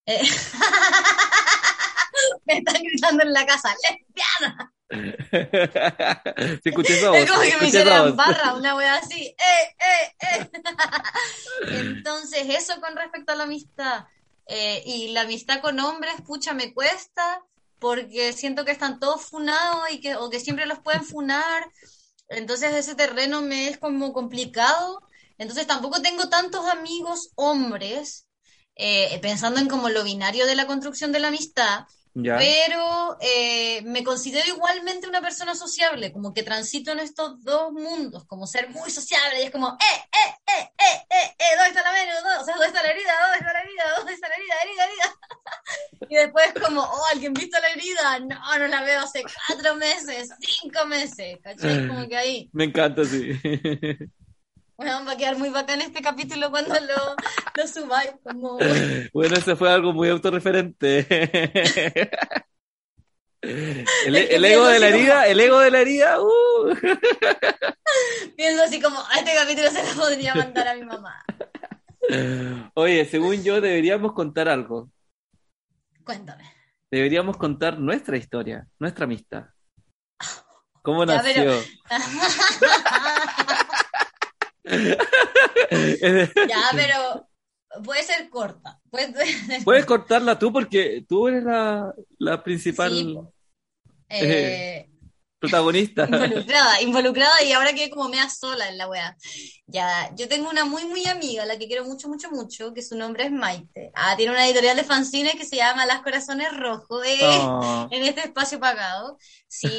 [0.05, 0.21] Eh,
[2.45, 4.73] me están gritando en la casa, lesbiana.
[6.63, 7.19] sí, escuché esa voz.
[7.19, 8.15] Es como que me voz.
[8.15, 9.27] barra, una wea así.
[9.27, 10.49] ¡Eh, eh, eh!
[11.67, 14.05] Entonces, eso con respecto a la amistad.
[14.47, 17.41] Eh, y la amistad con hombres, pucha, me cuesta
[17.79, 21.71] porque siento que están todos funados y que, o que siempre los pueden funar.
[22.29, 25.01] Entonces, ese terreno me es como complicado.
[25.37, 28.27] Entonces, tampoco tengo tantos amigos hombres,
[28.75, 31.85] eh, pensando en como lo binario de la construcción de la amistad.
[32.13, 32.37] Ya.
[32.37, 38.25] Pero eh, me considero igualmente una persona sociable, como que transito en estos dos mundos,
[38.25, 41.83] como ser muy sociable, y es como, eh, eh, eh, eh, eh, eh, ¿dónde está
[41.83, 42.11] la mano?
[42.15, 43.11] ¿Dónde, o sea, ¿dónde está la herida?
[43.21, 43.83] ¿Dónde está la herida?
[43.97, 44.55] ¿Dónde está la herida?
[44.61, 45.15] Herida, herida.
[46.09, 48.19] y después como, oh, ¿alguien visto la herida?
[48.19, 51.87] No, no la veo hace cuatro meses, cinco meses, ¿cachai?
[51.87, 53.39] Como que ahí, Me encanta, sí.
[54.81, 57.15] bueno, va a quedar muy bacán este capítulo cuando lo,
[57.55, 58.57] lo subáis, como...
[59.13, 61.07] Bueno, ese fue algo muy autorreferente.
[63.43, 66.75] El, el ego de la como- herida, el ego de la herida, uh.
[68.37, 71.25] Pienso así como, a este capítulo se lo podría mandar a mi mamá.
[72.75, 74.91] Oye, según yo deberíamos contar algo.
[76.03, 76.43] Cuéntame.
[76.91, 79.45] Deberíamos contar nuestra historia, nuestra amistad.
[80.83, 81.33] ¿Cómo Ya, nació?
[81.33, 81.61] pero-
[86.47, 87.27] Ya, pero
[87.83, 88.79] puede ser corta.
[88.89, 89.13] Puede-
[89.63, 93.33] Puedes cortarla tú porque tú eres la, la principal Sí, po.
[94.09, 94.87] eh,
[95.39, 96.03] protagonista.
[96.05, 99.15] involucrada, involucrada y ahora quedé como mea sola en la wea.
[99.67, 102.97] Ya, yo tengo una muy, muy amiga, la que quiero mucho, mucho, mucho, que su
[102.97, 103.91] nombre es Maite.
[103.95, 107.05] Ah, tiene una editorial de fanzines que se llama Las Corazones Rojos.
[107.07, 107.87] eh, Oh.
[107.91, 109.17] en este espacio pagado.
[109.47, 109.69] Sí,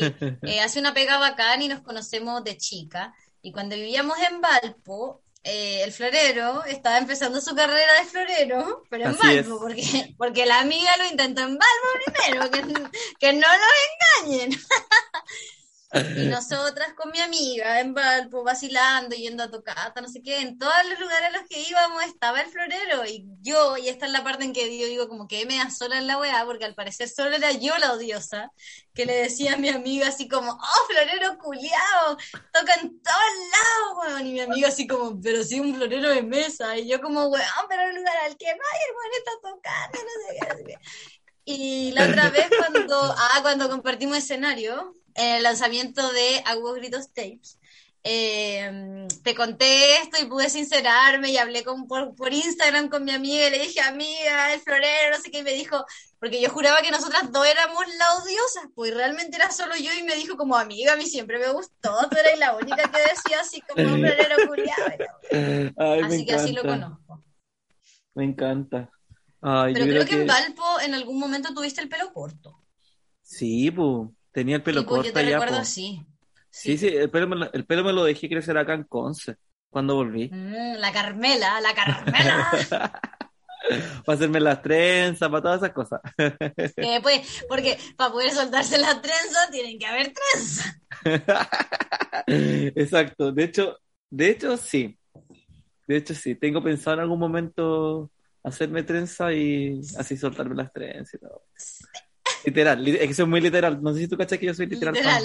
[0.42, 3.14] eh, hace una pega bacán y nos conocemos de chica.
[3.42, 9.05] Y cuando vivíamos en Valpo, eh, el florero estaba empezando su carrera de florero, pero
[9.05, 12.62] en Así Valpo, porque, porque la amiga lo intentó en Valpo primero, que,
[13.18, 14.50] que no nos engañen.
[15.92, 20.59] Y nosotras con mi amiga en Valpo, vacilando, yendo a tocata, no sé qué, en
[20.59, 23.05] todos los lugares a los que íbamos estaba el florero.
[23.07, 25.70] Y yo, y esta es la parte en que yo digo como que me da
[25.70, 28.50] sola en la weá, porque al parecer solo era yo la odiosa,
[28.94, 32.16] que le decía a mi amiga así como, oh, florero culiao,
[32.52, 34.26] toca en todos lados, weón.
[34.26, 36.78] Y mi amiga así como, pero sí, un florero de mesa.
[36.78, 40.64] Y yo como, weón, pero el lugar al que el weón está tocando, no sé
[40.64, 40.78] qué.
[41.44, 47.09] Y la otra vez cuando, ah, cuando compartimos escenario, en el lanzamiento de Agudos Gritos
[47.12, 47.59] Tapes,
[48.05, 53.12] eh, te conté esto y pude sincerarme y hablé con, por, por Instagram con mi
[53.12, 55.85] amiga y le dije, amiga, el florero, no sé qué, y me dijo,
[56.18, 60.03] porque yo juraba que nosotras dos éramos la odiosas, pues realmente era solo yo y
[60.03, 63.40] me dijo como, amiga, a mí siempre me gustó, tú eras la única que decía
[63.40, 64.83] así como un florero culiado.
[65.77, 67.22] Ay, Así que así lo conozco.
[68.14, 68.90] Me encanta.
[69.40, 72.59] Ay, Pero creo creo que en Valpo en algún momento tuviste el pelo corto.
[73.22, 74.09] Sí, pues.
[74.33, 75.64] Tenía el pelo Sí, corto yo te ya, recuerdo po.
[75.64, 79.37] Sí, sí, el pelo, me lo, el pelo me lo dejé crecer acá en Conce,
[79.71, 80.29] cuando volví.
[80.31, 82.51] Mm, la Carmela, la Carmela.
[84.05, 86.01] Para hacerme las trenzas, para todas esas cosas.
[86.77, 90.81] Eh, pues, porque para poder soltarse las trenzas tienen que haber trenzas.
[92.27, 93.31] Exacto.
[93.31, 93.79] De hecho,
[94.11, 94.99] de hecho, sí.
[95.87, 96.35] De hecho, sí.
[96.35, 98.11] Tengo pensado en algún momento
[98.42, 101.45] hacerme trenza y así soltarme las trenzas y todo.
[102.44, 103.81] Literal, li- es que soy muy literal.
[103.83, 104.94] No sé si tú cachas que yo soy literal.
[104.94, 105.22] Literal.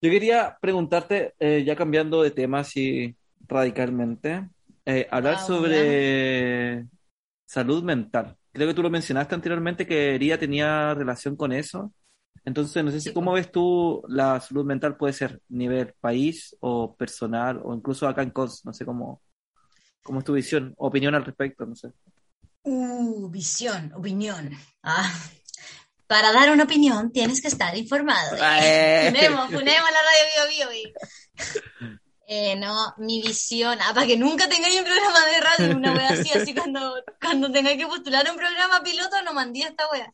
[0.00, 3.16] Yo quería preguntarte, eh, ya cambiando de tema así
[3.48, 4.48] radicalmente,
[4.84, 6.86] eh, hablar Wow, sobre
[7.46, 8.36] salud mental.
[8.52, 11.92] Creo que tú lo mencionaste anteriormente que Ería tenía relación con eso.
[12.44, 16.54] Entonces, no sé si Sí, cómo ves tú la salud mental puede ser nivel país
[16.60, 19.22] o personal o incluso acá en COS, no sé cómo,
[20.02, 21.90] cómo es tu visión, opinión al respecto, no sé.
[22.64, 24.50] Uh, visión, opinión.
[24.82, 25.12] Ah,
[26.06, 28.36] para dar una opinión tienes que estar informado.
[28.60, 29.10] Eh.
[29.10, 30.92] Funemos, funemos la radio Bio Bio.
[32.26, 36.08] Eh, no, mi visión, ah, para que nunca tengáis un programa de radio, una wea
[36.08, 40.10] así, así cuando, cuando tengáis que postular un programa piloto, no mandé esta wea.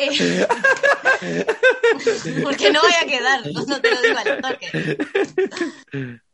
[0.00, 0.46] Eh,
[2.42, 4.98] porque no voy a quedar, no, te lo digo al toque.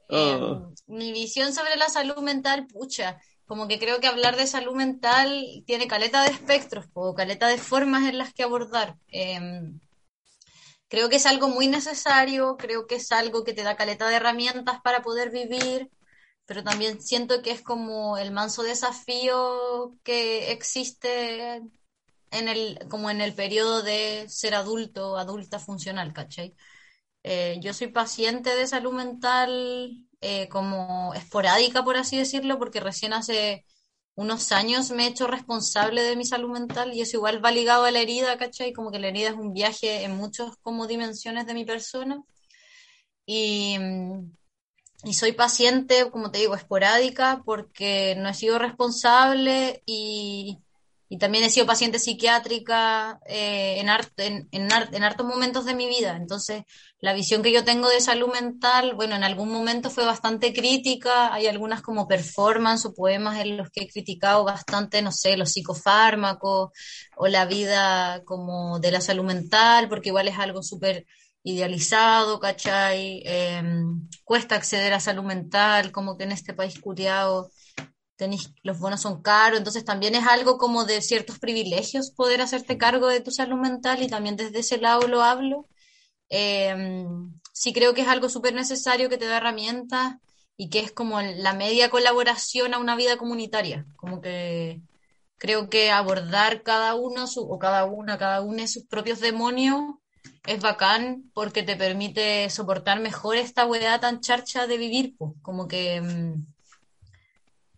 [0.09, 0.70] Oh.
[0.70, 4.75] Eh, mi visión sobre la salud mental, pucha, como que creo que hablar de salud
[4.75, 8.97] mental tiene caleta de espectros, o caleta de formas en las que abordar.
[9.09, 9.41] Eh,
[10.89, 14.17] creo que es algo muy necesario, creo que es algo que te da caleta de
[14.17, 15.91] herramientas para poder vivir,
[16.47, 21.63] pero también siento que es como el manso desafío que existe
[22.31, 26.55] en el, como en el periodo de ser adulto, adulta funcional, ¿cachai?
[27.23, 33.13] Eh, yo soy paciente de salud mental eh, como esporádica, por así decirlo, porque recién
[33.13, 33.65] hace
[34.15, 37.85] unos años me he hecho responsable de mi salud mental y eso igual va ligado
[37.85, 38.73] a la herida, ¿cachai?
[38.73, 42.23] Como que la herida es un viaje en muchas como dimensiones de mi persona.
[43.27, 43.77] Y,
[45.05, 50.59] y soy paciente, como te digo, esporádica porque no he sido responsable y,
[51.09, 53.88] y también he sido paciente psiquiátrica eh, en,
[55.03, 56.16] hartos momentos de mi vida.
[56.16, 56.64] Entonces,
[56.99, 61.33] la visión que yo tengo de salud mental, bueno, en algún momento fue bastante crítica.
[61.33, 65.53] Hay algunas como performance o poemas en los que he criticado bastante, no sé, los
[65.53, 66.71] psicofármacos
[67.16, 71.07] o la vida como de la salud mental, porque igual es algo súper
[71.45, 73.23] idealizado, ¿cachai?
[73.25, 73.62] Eh,
[74.25, 77.51] cuesta acceder a salud mental, como que en este país curiado
[78.17, 82.79] tenéis, los bonos son caros, entonces también es algo como de ciertos privilegios poder hacerte
[82.79, 85.67] cargo de tu salud mental y también desde ese lado lo hablo.
[86.31, 87.07] Eh,
[87.53, 90.17] sí creo que es algo súper necesario que te da herramientas
[90.57, 94.83] y que es como la media colaboración a una vida comunitaria, como que
[95.39, 99.81] creo que abordar cada uno su, o cada una, cada uno sus propios demonios
[100.47, 105.69] es bacán porque te permite soportar mejor esta weá tan charcha de vivir, pues, como
[105.69, 106.03] que...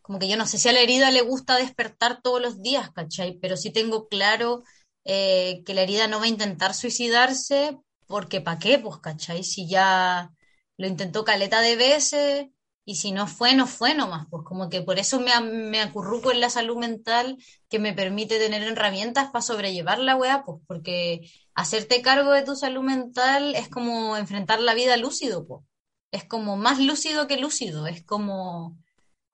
[0.09, 2.91] Como que yo no sé si a la herida le gusta despertar todos los días,
[2.93, 3.39] ¿cachai?
[3.43, 4.63] Pero sí tengo claro
[5.05, 8.79] eh, que la herida no va a intentar suicidarse, porque ¿para qué?
[8.79, 9.45] Pues, ¿cachai?
[9.45, 10.31] Si ya
[10.79, 12.47] lo intentó caleta de veces
[12.87, 16.33] y si no fue, no fue nomás, pues como que por eso me, me acurruco
[16.33, 17.37] en la salud mental
[17.69, 22.57] que me permite tener herramientas para sobrellevar la weá, pues porque hacerte cargo de tu
[22.57, 25.65] salud mental es como enfrentar la vida lúcido, pues.
[26.13, 28.79] Es como más lúcido que lúcido, es como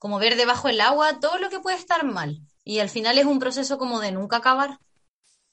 [0.05, 2.39] como ver debajo del agua todo lo que puede estar mal.
[2.63, 4.79] Y al final es un proceso como de nunca acabar.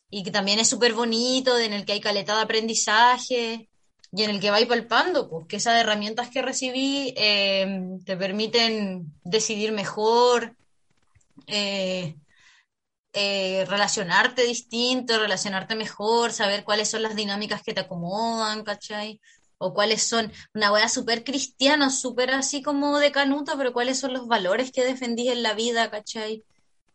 [0.10, 3.70] Y que también es súper bonito, en el que hay caleta de aprendizaje
[4.12, 9.14] y en el que vais palpando, pues que esas herramientas que recibí eh, te permiten
[9.24, 10.54] decidir mejor,
[11.48, 12.18] eh,
[13.14, 19.22] eh, relacionarte distinto, relacionarte mejor, saber cuáles son las dinámicas que te acomodan, ¿cachai?
[19.62, 24.12] O cuáles son, una wea súper cristiana, súper así como de canuto, pero cuáles son
[24.14, 26.44] los valores que defendís en la vida, ¿cachai?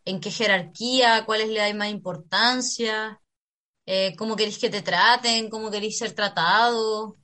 [0.05, 1.24] ¿En qué jerarquía?
[1.26, 3.20] ¿Cuáles le hay más importancia?
[3.87, 5.48] Eh, ¿Cómo queréis que te traten?
[5.48, 7.16] ¿Cómo queréis ser tratado?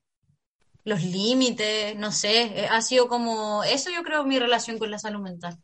[0.84, 4.98] Los límites, no sé, eh, ha sido como, eso yo creo mi relación con la
[5.00, 5.58] salud mental.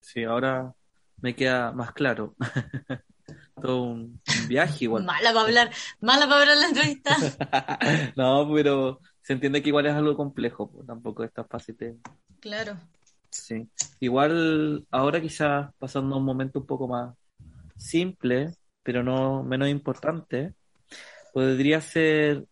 [0.00, 0.72] Sí, ahora
[1.16, 2.36] me queda más claro.
[3.60, 5.04] todo un, viaje igual.
[5.04, 7.16] Mala para hablar, mala para hablar la entrevista.
[8.16, 11.96] no, pero se entiende que igual es algo complejo, pues, tampoco es tan fácil de...
[12.40, 12.76] Claro.
[13.30, 13.68] Sí.
[14.00, 17.14] Igual ahora quizás pasando un momento un poco más
[17.76, 20.54] simple, pero no menos importante,
[21.32, 22.44] podría ser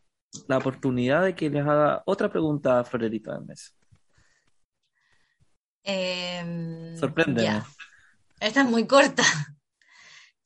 [0.49, 3.73] la oportunidad de que les haga otra pregunta a Florerita de Mesa.
[5.85, 7.63] Eh, Sorpréndeme.
[8.41, 9.23] Esta es muy corta.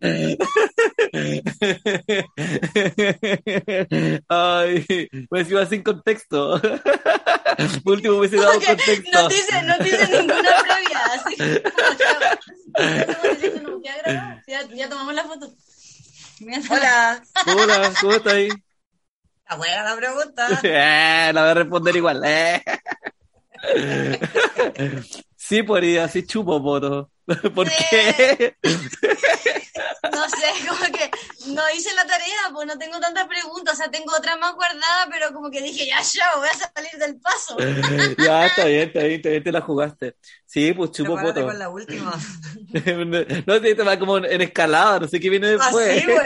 [4.28, 4.86] Ay,
[5.28, 6.60] pues iba sin contexto.
[7.82, 9.10] Por último hubiese dado contexto.
[9.12, 11.36] No dice, no dice ninguna previa, así
[13.58, 15.52] como ya, ya, ya tomamos la foto.
[16.70, 17.20] Hola.
[17.46, 18.50] Hola, ¿cómo estás ahí?
[19.42, 20.46] Está buena la pregunta.
[20.62, 22.22] Eh, la voy a responder igual.
[22.24, 22.62] Eh.
[25.34, 27.10] Sí, podría así chupo poto.
[27.54, 28.56] ¿Por qué?
[30.12, 31.10] No sé, como que
[31.48, 35.08] no hice la tarea, pues no tengo tantas preguntas, o sea, tengo otra más guardada,
[35.10, 37.58] pero como que dije, ya, ya, voy a salir del paso.
[38.18, 40.16] ya, está bien, está bien, está bien, te la jugaste.
[40.46, 41.50] Sí, pues chupo Prepárate poto.
[41.50, 42.18] con la última.
[43.46, 45.98] no, te, te va como en escalada, no sé qué viene después.
[45.98, 46.24] Así, weón.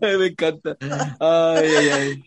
[0.00, 0.76] Me encanta.
[1.20, 2.24] Ay, ay, ay.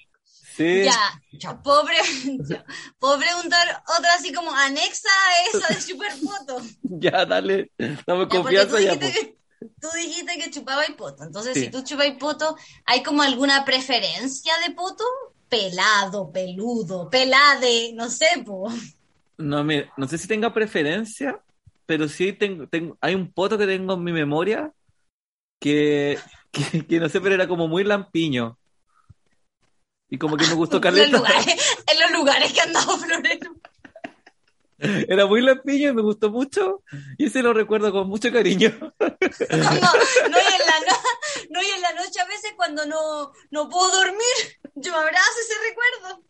[0.55, 0.83] Sí.
[0.83, 2.65] Ya, ¿puedo, pre- ya.
[2.99, 6.61] ¿puedo preguntar otra así como anexa a esa de chupar poto?
[6.83, 7.71] Ya, dale.
[8.05, 8.95] Dame Ya, confianza tú ya.
[8.95, 9.13] dijiste, po.
[9.13, 9.37] que,
[9.79, 11.23] tú dijiste que chupabas poto.
[11.23, 11.61] Entonces, Sí.
[11.61, 15.03] si tú chupas poto, ¿hay como alguna preferencia de poto?
[15.49, 18.69] Pelado, peludo, pelade, no sé, po.
[19.37, 21.41] No, mire, no sé si tenga preferencia,
[21.85, 24.71] pero sí tengo, tengo, hay un poto que tengo en mi memoria
[25.59, 26.17] que,
[26.51, 28.57] que, que no sé, pero era como muy lampiño.
[30.11, 31.55] Y como que me gustó En los lugares,
[31.87, 33.55] en los lugares que han dado Florero.
[34.77, 36.83] Era muy lampiño y me gustó mucho.
[37.17, 38.71] Y ese lo recuerdo con mucho cariño.
[38.97, 39.19] Cuando-
[40.29, 40.97] no, y en la no-
[41.51, 45.53] no, y en la noche a veces cuando no, no puedo dormir, yo abrazo ese
[45.69, 46.23] recuerdo.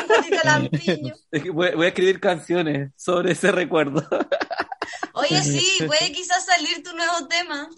[0.00, 1.14] Un patito lampiño.
[1.52, 4.06] Voy, voy a escribir canciones sobre ese recuerdo.
[5.12, 7.68] Oye, sí, puede quizás salir tu nuevo tema.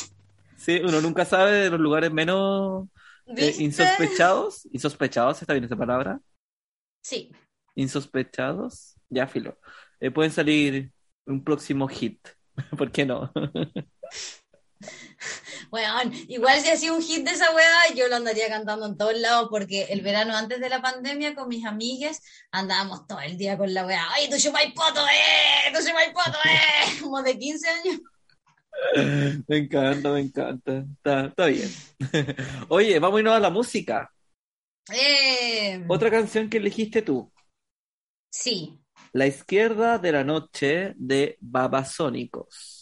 [0.56, 2.86] Sí, uno nunca sabe de los lugares menos
[3.36, 4.66] eh, insospechados.
[4.72, 5.40] ¿Insospechados?
[5.40, 6.20] ¿Está bien esa palabra?
[7.02, 7.32] Sí.
[7.74, 8.96] Insospechados.
[9.08, 9.58] Ya, filo.
[10.00, 10.92] Eh, pueden salir
[11.26, 12.28] un próximo hit.
[12.76, 13.32] ¿Por qué no?
[15.70, 19.18] Weón, igual si hacía un hit de esa weá, yo lo andaría cantando en todos
[19.18, 23.58] lados, porque el verano antes de la pandemia con mis amigues andábamos todo el día
[23.58, 24.06] con la weá.
[24.12, 25.72] ¡Ay, tú chupas poto, eh!
[25.74, 26.98] ¡Tú chupas poto, eh!
[27.02, 28.00] Como de 15 años.
[29.48, 30.78] Me encanta, me encanta.
[30.78, 31.68] Está, está bien.
[32.68, 34.10] Oye, vamos a irnos a la música.
[34.92, 37.32] Eh, Otra canción que elegiste tú.
[38.30, 38.78] sí.
[39.12, 42.77] La izquierda de la noche de Babasónicos.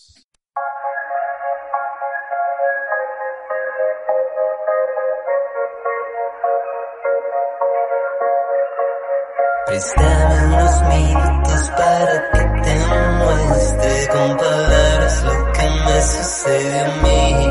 [9.67, 12.75] Préstame unos minutos para que te
[13.19, 17.47] muestre con palabras lo que me sucede a mí.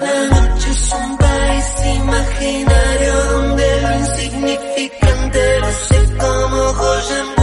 [0.00, 7.39] La noche es un país imaginario donde lo insignificante luce como joya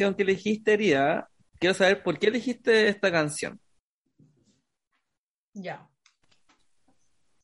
[0.00, 1.28] canción que elegiste, Eria.
[1.58, 3.60] quiero saber por qué elegiste esta canción.
[5.52, 5.86] Ya.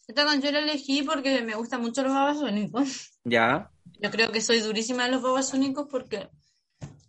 [0.09, 3.13] Esta canción la elegí porque me gustan mucho los babasónicos.
[3.25, 6.31] Ya, Yo creo que soy durísima de los babasónicos porque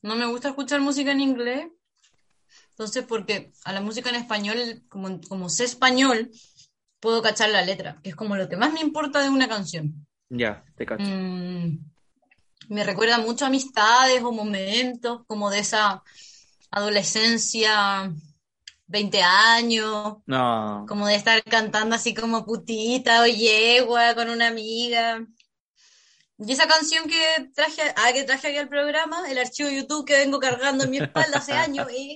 [0.02, 1.68] no me gusta escuchar música en inglés.
[2.72, 6.30] Entonces, porque a la música en español, como, como sé español,
[7.00, 10.06] puedo cachar la letra, que es como lo que más me importa de una canción.
[10.30, 11.06] ya, te cacho.
[11.06, 11.80] Mm,
[12.70, 16.04] me recuerda mucho a amistades o momentos como de esa
[16.72, 18.12] adolescencia,
[18.88, 25.26] 20 años, No, como de estar cantando así como putita o yegua con una amiga.
[26.40, 30.18] Y esa canción que traje, ah, que traje aquí al programa, el archivo YouTube que
[30.18, 32.16] vengo cargando en mi espalda hace años, y,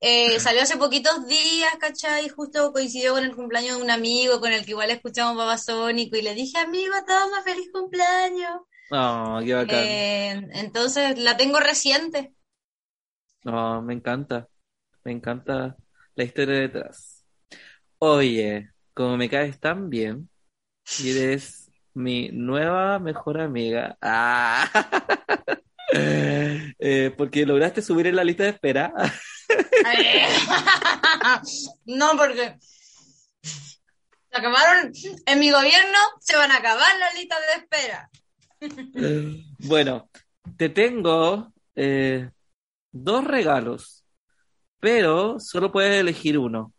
[0.00, 2.28] eh, salió hace poquitos días, ¿cachai?
[2.28, 6.22] Justo coincidió con el cumpleaños de un amigo con el que igual escuchamos Babasónico y
[6.22, 8.60] le dije, amigo, toma, feliz cumpleaños.
[8.90, 9.84] No, qué bacán.
[9.84, 12.32] Eh, entonces la tengo reciente.
[13.44, 14.48] No, me encanta.
[15.04, 15.76] Me encanta
[16.14, 17.24] la historia detrás.
[17.98, 20.28] Oye, como me caes tan bien,
[20.98, 23.96] y eres mi nueva mejor amiga.
[24.00, 24.68] Ah.
[25.90, 28.92] Eh, porque lograste subir en la lista de espera.
[31.86, 32.56] No, porque
[34.30, 34.92] se acabaron
[35.24, 38.10] en mi gobierno, se van a acabar las listas de espera.
[39.60, 40.10] Bueno,
[40.56, 42.30] te tengo eh,
[42.92, 44.04] dos regalos,
[44.80, 46.72] pero solo puedes elegir uno.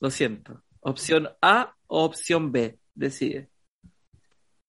[0.00, 0.62] Lo siento.
[0.80, 2.78] Opción A o opción B.
[2.94, 3.48] Decide.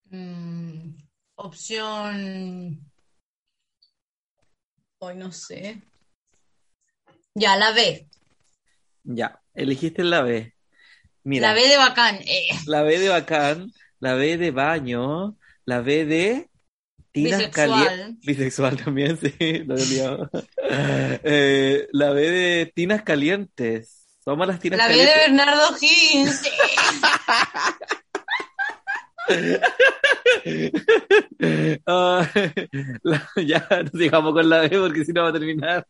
[0.06, 0.96] Mm,
[1.36, 2.92] opción.
[5.00, 5.82] Hoy no sé.
[7.36, 8.08] Ya, la B.
[9.04, 10.54] Ya, elegiste la B.
[11.24, 12.16] Mira, La B de bacán.
[12.26, 12.48] eh.
[12.68, 13.72] la B de bacán,
[14.04, 16.50] la B de baño, la B de
[17.14, 17.86] tinas Bisexual.
[17.88, 18.26] calientes.
[18.26, 19.76] Bisexual también, sí, lo.
[21.26, 24.06] Eh, la B de tinas calientes.
[24.26, 25.28] Vamos a las tinas La B de calientes.
[25.28, 26.42] Bernardo Higgins.
[31.86, 32.28] Ah,
[33.04, 35.88] la- ya nos sigamos con la B porque si no va a terminar.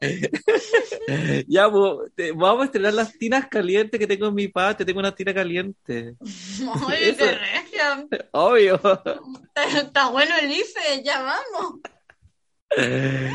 [1.48, 4.84] Ya, pues, te- vamos a estrenar las tinas calientes que tengo en mi patio.
[4.86, 6.14] Tengo una tina caliente.
[6.86, 8.06] Oye, qué regia.
[8.32, 8.74] Obvio.
[8.76, 11.80] Está, está bueno el IFE, ya vamos.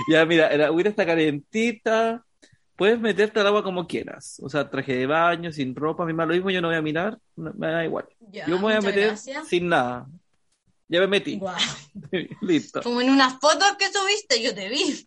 [0.09, 2.23] Ya, mira, el agüita está calentita.
[2.75, 4.39] Puedes meterte al agua como quieras.
[4.41, 7.17] O sea, traje de baño, sin ropa, da lo mismo, yo no voy a mirar,
[7.35, 8.05] no- me da igual.
[8.31, 9.47] Ya, Yo me voy a meter gracias.
[9.47, 10.07] sin nada.
[10.87, 11.37] Ya me metí.
[11.37, 11.55] Guau.
[12.41, 12.81] Listo.
[12.83, 15.03] Como en unas fotos que subiste, yo te vi.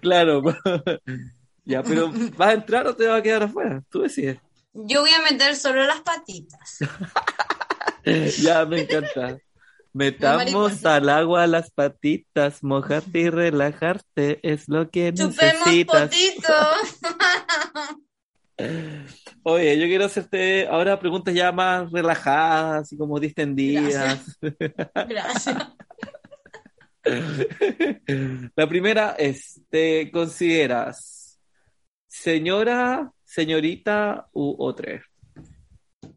[0.00, 0.42] Claro.
[1.64, 3.82] Ya, pero ¿vas a entrar o te vas a quedar afuera?
[3.88, 4.36] Tú decides.
[4.74, 6.78] Yo voy a meter solo las patitas.
[8.42, 9.38] Ya, me encanta.
[9.92, 16.10] Metamos al agua las patitas, mojarte y relajarte es lo que Chupemos necesitas.
[16.10, 16.52] potito.
[19.44, 24.36] Oye, yo quiero hacerte ahora preguntas ya más relajadas, así como distendidas.
[24.40, 25.56] Gracias.
[28.54, 31.40] La primera es, ¿te consideras
[32.06, 35.02] señora, señorita u otra?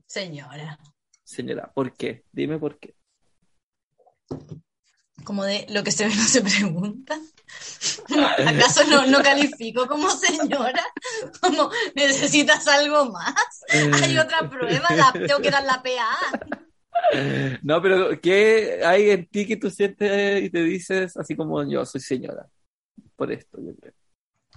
[0.06, 0.78] Señora.
[1.24, 2.24] Señora, ¿por qué?
[2.32, 2.96] Dime por qué.
[5.24, 7.20] Como de lo que se ve no se pregunta.
[8.46, 10.84] ¿Acaso no, no califico como señora?
[11.42, 13.64] Como necesitas algo más.
[14.04, 16.55] Hay otra prueba, la, tengo que dar la PA.
[17.64, 21.86] No, pero ¿qué hay en ti que tú sientes y te dices así como yo
[21.86, 22.48] soy señora?
[23.16, 23.94] Por esto, yo creo.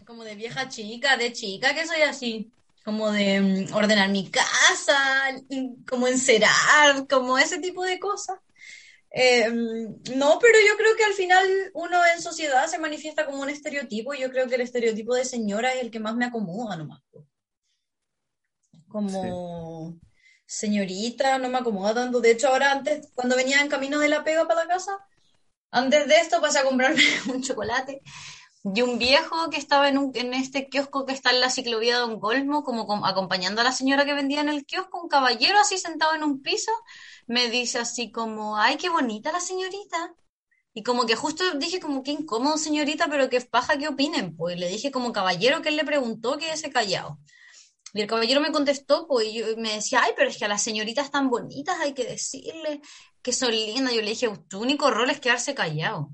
[0.06, 2.50] Como de vieja chica, de chica que soy así.
[2.84, 4.96] Como de mm, ordenar mi casa,
[5.88, 8.38] como encerar, como ese tipo de cosas.
[9.11, 13.42] Eh, mm, no, pero yo creo que al final uno en sociedad se manifiesta como
[13.42, 16.26] un estereotipo y yo creo que el estereotipo de señora es el que más me
[16.26, 17.02] acomoda nomás.
[18.88, 19.98] Como
[20.49, 22.20] señorita, no me acomoda tanto.
[22.20, 24.99] De hecho, ahora antes, cuando venía en camino de la pega para la casa,
[25.70, 27.03] antes de esto pasé a comprarme
[27.34, 28.03] un chocolate
[28.64, 31.99] y un viejo que estaba en, un, en este kiosco que está en la ciclovía
[31.99, 35.59] Don Golmo, como com- acompañando a la señora que vendía en el kiosco, un caballero
[35.61, 36.72] así sentado en un piso,
[37.26, 40.14] me dice así como, ay, qué bonita la señorita.
[40.74, 44.36] Y como que justo dije como, qué incómodo señorita, pero qué paja, ¿qué opinen?
[44.36, 47.18] Pues le dije como caballero que él le preguntó, quédese callado.
[47.95, 50.49] Y el caballero me contestó, pues, y yo- me decía, ay, pero es que a
[50.49, 52.80] las señoritas tan bonitas hay que decirle
[53.22, 53.95] que son lindas.
[53.95, 56.11] Yo le dije, tu único rol es quedarse callado.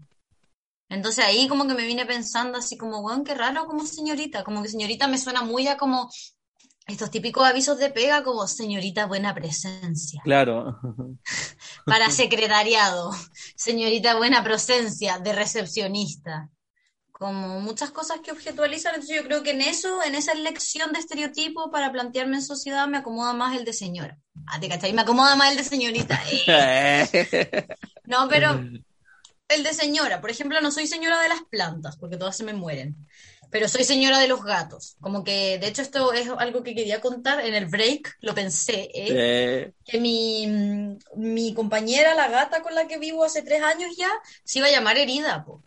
[0.89, 4.63] Entonces ahí como que me vine pensando así como, weón, qué raro como señorita, como
[4.63, 6.11] que señorita me suena muy a como
[6.87, 10.21] estos típicos avisos de pega como señorita buena presencia.
[10.23, 10.79] Claro.
[11.87, 13.11] Para secretariado,
[13.57, 16.51] señorita buena presencia de recepcionista.
[17.15, 20.99] Como muchas cosas que objetualizan, entonces yo creo que en eso, en esa elección de
[20.99, 24.19] estereotipo para plantearme en sociedad, me acomoda más el de señora.
[24.49, 24.93] Ah, ¿te cachai?
[24.93, 26.21] Me acomoda más el de señorita.
[28.07, 28.61] No, pero
[29.49, 32.53] el de señora, por ejemplo, no soy señora de las plantas, porque todas se me
[32.53, 32.97] mueren,
[33.49, 34.97] pero soy señora de los gatos.
[35.01, 38.91] Como que, de hecho, esto es algo que quería contar en el break, lo pensé,
[38.93, 39.07] ¿eh?
[39.09, 40.49] Eh, que mi,
[41.17, 44.11] mi compañera, la gata con la que vivo hace tres años ya,
[44.43, 45.63] se iba a llamar Herida, po.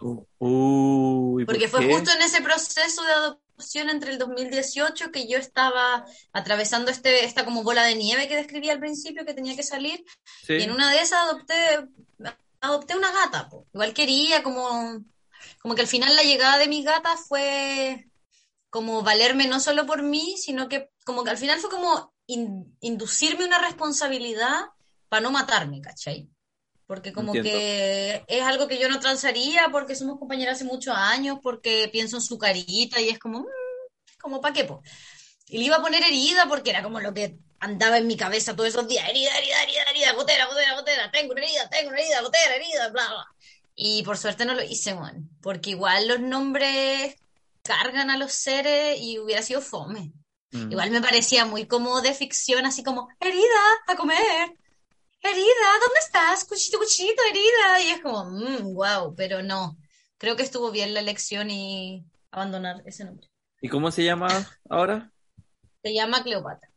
[0.00, 1.92] Uy, ¿por porque fue qué?
[1.94, 7.44] justo en ese proceso de adopción entre el 2018 que yo estaba atravesando este, esta
[7.44, 10.04] como bola de nieve que describí al principio que tenía que salir,
[10.46, 10.54] Sí.
[10.54, 11.54] y en una de esas adopté,
[12.60, 13.66] adopté una gata, po.
[13.72, 15.02] Igual quería como,
[15.60, 18.08] como que al final la llegada de mi gata fue
[18.70, 22.76] como valerme no solo por mí, sino que como que al final fue como in-
[22.80, 24.66] inducirme una responsabilidad
[25.08, 26.28] para no matarme, ¿cachai?
[26.86, 27.58] Porque como Entiendo.
[27.58, 32.16] que es algo que yo no transaría porque somos compañeras hace muchos años, porque pienso
[32.16, 33.46] en su carita y es como, mm,
[34.20, 34.82] como ¿para qué, po?
[35.48, 38.54] Y le iba a poner herida porque era como lo que andaba en mi cabeza
[38.54, 42.00] todos esos días, herida, herida, herida, herida, gotera, gotera, gotera, tengo una herida, tengo una
[42.00, 43.26] herida, gotera, herida, bla, bla.
[43.74, 47.16] Y por suerte no lo hice, man, porque igual los nombres
[47.62, 50.12] cargan a los seres y hubiera sido fome.
[50.52, 50.72] Mm.
[50.72, 54.56] Igual me parecía muy como de ficción, así como, herida, a comer,
[55.26, 55.44] herida,
[55.80, 56.44] ¿dónde estás?
[56.44, 57.80] Cuchito, cuchito, herida.
[57.82, 59.76] Y es como, mmm, wow, pero no.
[60.18, 63.28] Creo que estuvo bien la elección y abandonar ese nombre.
[63.60, 64.28] ¿Y cómo se llama
[64.68, 65.12] ahora?
[65.82, 66.70] Se llama Cleopatra.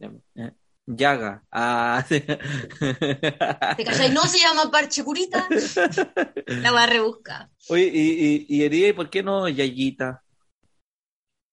[0.00, 0.52] Eh,
[0.86, 1.44] Yaga.
[1.50, 2.20] Ah, sí.
[2.20, 4.10] ¿Te cachai?
[4.12, 5.48] No se llama Parche Curita.
[6.46, 7.48] La voy a rebuscar.
[7.68, 10.22] Oye, y, y, y herida, ¿y por qué no Yayita?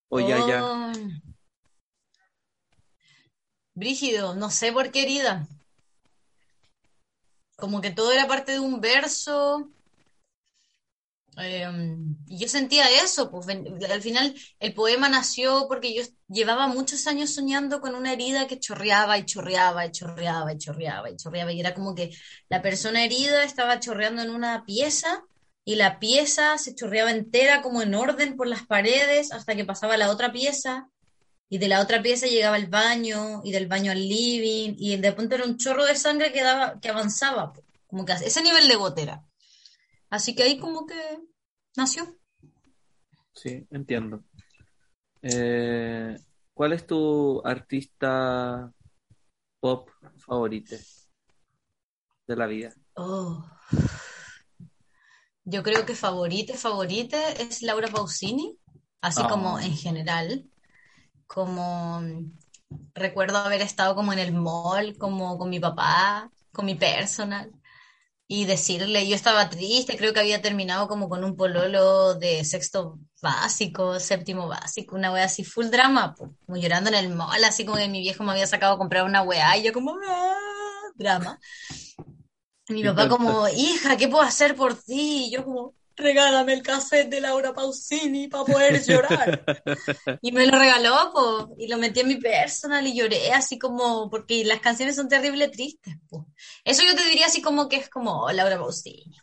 [0.10, 0.64] O Yaya.
[0.64, 0.92] Oh.
[3.74, 5.48] Brígido, no sé por qué herida.
[7.62, 9.70] Como que todo era parte de un verso.
[11.38, 11.66] Eh,
[12.28, 17.34] y yo sentía eso, pues al final el poema nació porque yo llevaba muchos años
[17.34, 21.54] soñando con una herida que chorreaba y chorreaba y chorreaba y chorreaba y chorreaba.
[21.54, 22.12] Y era como que
[22.50, 25.24] la persona herida estaba chorreando en una pieza
[25.64, 29.96] y la pieza se chorreaba entera como en orden por las paredes hasta que pasaba
[29.98, 30.91] la otra pieza
[31.54, 35.12] y de la otra pieza llegaba al baño y del baño al living y de
[35.12, 37.52] pronto era un chorro de sangre que daba, que avanzaba,
[37.88, 39.26] como que ese nivel de gotera.
[40.10, 40.96] Así que ahí como que
[41.76, 42.18] nació.
[43.34, 44.24] Sí, entiendo.
[45.22, 46.18] Eh,
[46.54, 48.72] ¿cuál es tu artista
[49.60, 49.90] pop
[50.26, 50.78] favorito
[52.28, 52.74] de la vida?
[52.96, 53.46] Oh.
[55.44, 58.58] Yo creo que favorita, favorita es Laura Pausini,
[59.02, 59.28] así Ah.
[59.28, 60.48] como en general,
[61.34, 62.32] como mm,
[62.94, 67.52] recuerdo haber estado como en el mall, como con mi papá, con mi personal,
[68.28, 72.98] y decirle, yo estaba triste, creo que había terminado como con un pololo de sexto
[73.22, 77.66] básico, séptimo básico, una wea así, full drama, po, como llorando en el mall, así
[77.66, 80.36] como que mi viejo me había sacado a comprar una wea, y yo como, "Ah",
[80.96, 81.40] drama.
[82.70, 85.26] Mi papá como, hija, ¿qué puedo hacer por ti?
[85.28, 89.44] Y yo como, regálame el cassette de Laura Pausini para poder llorar.
[90.22, 94.10] Y me lo regaló, po, y lo metí en mi personal y lloré así como,
[94.10, 96.28] porque las canciones son terrible tristes, po.
[96.64, 99.16] Eso yo te diría así como que es como oh, Laura Pausini.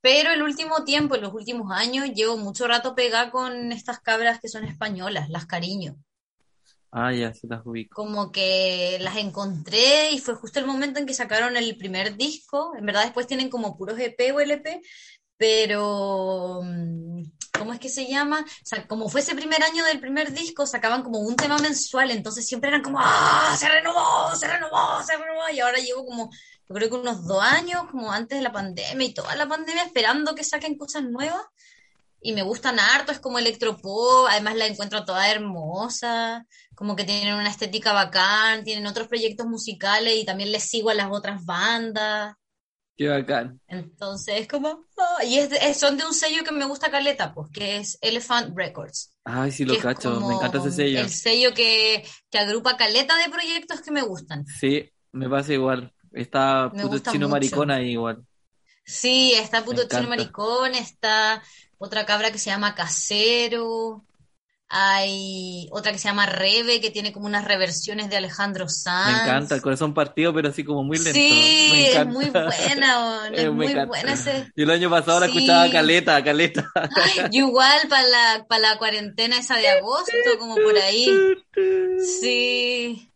[0.00, 4.40] Pero el último tiempo, en los últimos años, llevo mucho rato pegada con estas cabras
[4.40, 5.96] que son españolas, las cariño.
[6.92, 7.94] Ah, ya, se las ubico.
[7.94, 12.72] Como que las encontré y fue justo el momento en que sacaron el primer disco.
[12.76, 14.82] En verdad después tienen como puros EP o LP,
[15.40, 17.22] pero mm,
[17.58, 18.40] ¿cómo es que se llama?
[18.42, 22.10] O sea, como fue ese primer año del primer disco, sacaban como un tema mensual,
[22.10, 23.56] entonces siempre eran como, ¡ah!
[23.58, 25.48] Se renovó, se renovó, se renovó.
[25.50, 26.30] Y ahora llevo como,
[26.68, 29.84] yo creo que unos dos años, como antes de la pandemia y toda la pandemia,
[29.84, 31.42] esperando que saquen cosas nuevas.
[32.20, 37.32] Y me gustan harto, es como electropop, además la encuentro toda hermosa, como que tienen
[37.32, 42.36] una estética bacán, tienen otros proyectos musicales y también les sigo a las otras bandas.
[43.00, 43.58] Qué bacán.
[43.66, 44.84] Entonces, como,
[45.26, 47.96] y es de- es- son de un sello que me gusta caleta, pues, que es
[48.02, 49.14] Elephant Records.
[49.24, 51.00] Ay, sí lo cacho, me encanta ese sello.
[51.00, 54.44] El sello que, que agrupa caleta de proyectos que me gustan.
[54.46, 55.94] Sí, me pasa igual.
[56.12, 57.28] Está Me puto chino mucho.
[57.30, 58.22] maricona ahí igual.
[58.84, 59.88] Sí, está Puto.
[59.88, 61.42] Chino Maricón, está
[61.78, 64.04] otra cabra que se llama Casero.
[64.72, 69.22] Hay otra que se llama Rebe, que tiene como unas reversiones de Alejandro Me Sanz.
[69.22, 71.12] encanta, el corazón partido, pero así como muy lento.
[71.12, 74.46] Sí, Me es muy buena, es me muy buena ese.
[74.56, 76.70] Yo el año pasado la escuchaba caleta, caleta.
[77.32, 81.08] Yo igual para la, para la cuarentena esa de agosto, como por ahí.
[82.20, 83.10] Sí.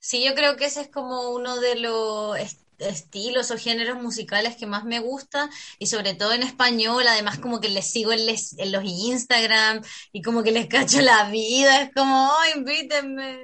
[0.00, 2.38] Sí, yo creo que ese es como uno de los
[2.78, 7.60] estilos o géneros musicales que más me gusta y sobre todo en español, además como
[7.60, 11.82] que les sigo en, les- en los Instagram y como que les cacho la vida,
[11.82, 13.38] es como, oh, invítenme.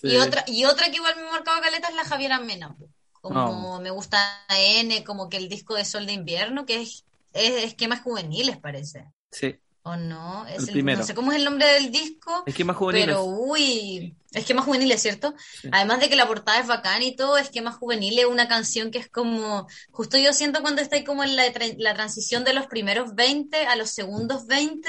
[0.00, 0.08] Sí.
[0.08, 2.76] Y otra, y otra que igual me marcaba caleta es la Javiera Mena,
[3.20, 3.80] como Oh.
[3.80, 8.00] me gusta N, como que el disco de Sol de Invierno, que es, es esquemas
[8.02, 10.46] juveniles parece, Sí, ¿o no?
[10.46, 10.98] Es El primero.
[11.00, 12.42] no sé cómo es el nombre del disco.
[12.46, 13.06] es que más juveniles.
[13.08, 15.34] Pero uy, esquema juvenil, es cierto.
[15.60, 15.68] Sí.
[15.72, 18.98] Además de que la portada es bacán y todo, esquema juvenil es una canción que
[18.98, 22.66] es como, justo yo siento cuando estoy como en la, tra- la transición de los
[22.66, 24.88] primeros 20 a los segundos 20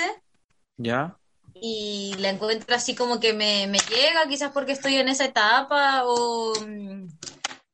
[0.77, 1.17] ¿Ya?
[1.61, 6.03] y la encuentro así como que me, me llega, quizás porque estoy en esa etapa
[6.05, 6.53] o,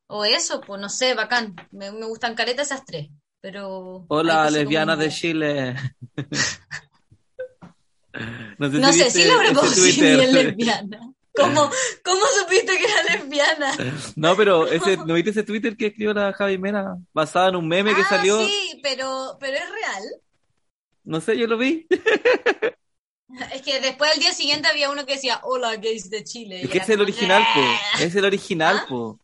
[0.08, 1.56] o eso, pues no sé, bacán.
[1.72, 3.10] Me, me gustan caretas esas tres,
[3.42, 4.06] pero...
[4.08, 5.76] Hola, lesbianas como- de Chile.
[8.60, 10.20] No sé No si sé viste si lo Twitter.
[10.22, 11.00] es lesbiana.
[11.38, 11.70] ¿Cómo,
[12.04, 13.72] ¿Cómo supiste que era lesbiana?
[14.16, 16.96] No, pero ese, ¿no viste ese Twitter que escribió la Javi Mena?
[17.14, 18.40] Basada en un meme que Ah, salió.
[18.46, 20.04] sí, pero, pero es real.
[21.04, 21.86] No sé, yo lo vi.
[23.54, 26.62] Es que después al día siguiente había uno que decía, hola, gays de Chile.
[26.64, 27.60] Es que era es el original, po.
[27.62, 28.02] "Ah".
[28.04, 28.86] Es el original, ¿Ah?
[28.88, 29.20] po.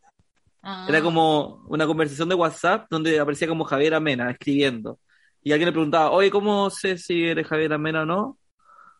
[0.62, 0.86] Ah.
[0.88, 4.98] Era como una conversación de WhatsApp donde aparecía como Javier Amena escribiendo.
[5.42, 8.38] Y alguien le preguntaba, oye, ¿cómo sé si eres Javier Amena o no?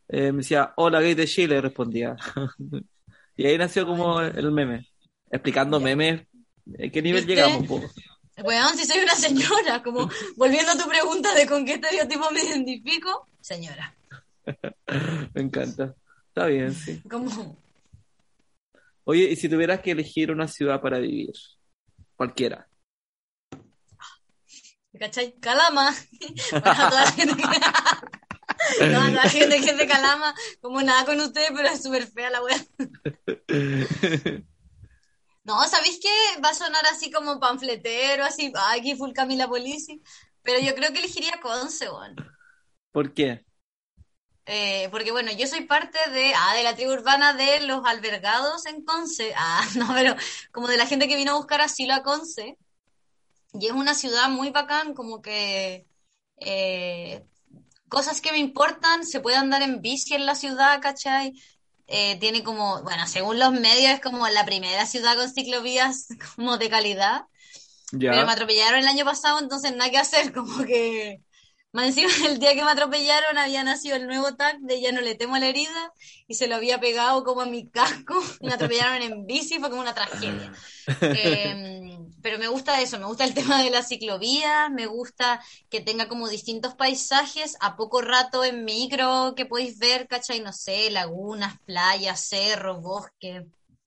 [0.09, 2.17] Eh, me decía, hola, gay de Chile, respondía.
[3.37, 4.89] y ahí nació como el meme.
[5.31, 6.27] Explicando memes.
[6.75, 7.43] ¿En qué nivel ¿Viste?
[7.43, 7.83] llegamos, po?
[8.45, 12.43] Weón, si soy una señora, como volviendo a tu pregunta de con qué estereotipo me
[12.43, 13.95] identifico, señora.
[15.35, 15.95] Me encanta.
[16.29, 17.01] Está bien, sí.
[17.09, 17.57] Como,
[19.05, 21.33] Oye, y si tuvieras que elegir una ciudad para vivir,
[22.17, 22.69] cualquiera,
[24.99, 25.33] ¿cachai?
[25.41, 25.95] Calama.
[26.51, 27.43] Bueno, a toda la gente que...
[28.81, 32.67] No, la gente de Calama, como nada con ustedes, pero es súper fea la wea.
[35.45, 36.41] No, ¿sabéis qué?
[36.43, 40.01] Va a sonar así como panfletero, así, aquí full Camila Polisi,
[40.43, 42.15] pero yo creo que elegiría Conce, weón.
[42.93, 43.45] ¿por qué?
[44.47, 48.67] Eh, porque bueno, yo soy parte de, ah, de la tribu urbana de los albergados
[48.67, 50.15] en Conce, ah, no, pero
[50.53, 52.57] como de la gente que vino a buscar asilo a Conce,
[53.55, 55.87] y es una ciudad muy bacán, como que
[56.37, 57.25] eh,
[57.93, 61.35] cosas que me importan, se puede andar en bici en la ciudad, ¿cachai?
[61.87, 66.57] Eh, tiene como, bueno, según los medios es como la primera ciudad con ciclovías como
[66.57, 67.27] de calidad.
[67.91, 71.21] Pero me atropellaron el año pasado, entonces nada que hacer, como que
[71.73, 75.01] más encima el día que me atropellaron había nacido el nuevo tag de ya no
[75.01, 75.93] le temo a la herida
[76.27, 79.71] y se lo había pegado como a mi casco y me atropellaron en bici, fue
[79.71, 80.53] como una tragedia.
[81.15, 81.55] Eh,
[82.23, 86.09] pero me gusta eso, me gusta el tema de la ciclovía, me gusta que tenga
[86.09, 90.41] como distintos paisajes a poco rato en micro que podéis ver, ¿cachai?
[90.41, 93.47] No sé, lagunas, playas, cerros, bosque.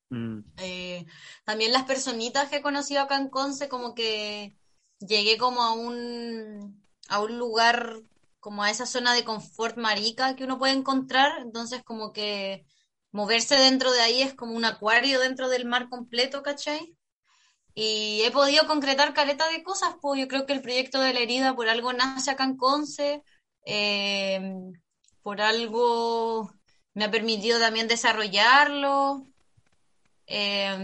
[0.09, 1.05] Mm, Eh,
[1.43, 4.55] también las personitas que he conocido acá en Conce, como que
[4.99, 8.01] llegué como a un, a un lugar,
[8.39, 12.65] como a esa zona de confort marica que uno puede encontrar, entonces como que
[13.11, 16.95] moverse dentro de ahí es como un acuario dentro del mar completo, ¿cachai?
[17.75, 21.19] Y he podido concretar caleta de cosas, pues yo creo que el proyecto de la
[21.21, 22.57] herida por algo nace acá en
[23.65, 24.41] eh,
[25.23, 26.51] por algo
[26.93, 29.27] me ha permitido también desarrollarlo.
[30.27, 30.77] Eh,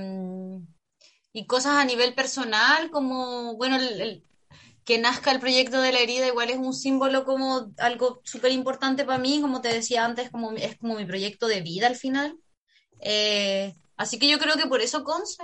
[1.33, 4.25] y cosas a nivel personal, como, bueno, el-
[4.85, 9.05] que nazca el proyecto de la herida igual es un símbolo como algo súper importante
[9.05, 12.37] para mí, como te decía antes, como, es como mi proyecto de vida al final.
[12.99, 15.43] Eh, así que yo creo que por eso Conce.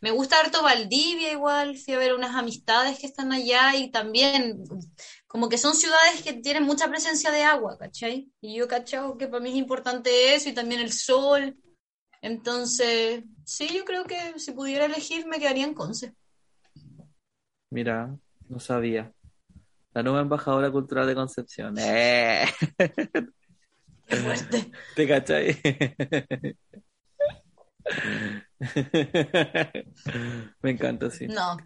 [0.00, 4.62] Me gusta harto Valdivia igual, fui a ver unas amistades que están allá y también
[5.26, 8.30] como que son ciudades que tienen mucha presencia de agua, ¿cachai?
[8.40, 11.56] Y yo cachao que para mí es importante eso y también el sol.
[12.20, 16.14] Entonces, sí, yo creo que si pudiera elegir me quedaría en Conce.
[17.70, 18.16] mira,
[18.48, 19.12] no sabía.
[19.94, 21.76] La nueva embajadora cultural de Concepción.
[21.78, 22.46] ¡Eh!
[24.06, 24.70] Qué fuerte.
[24.96, 25.60] ¿Te cachai?
[30.62, 31.26] Me encanta, sí.
[31.26, 31.56] No,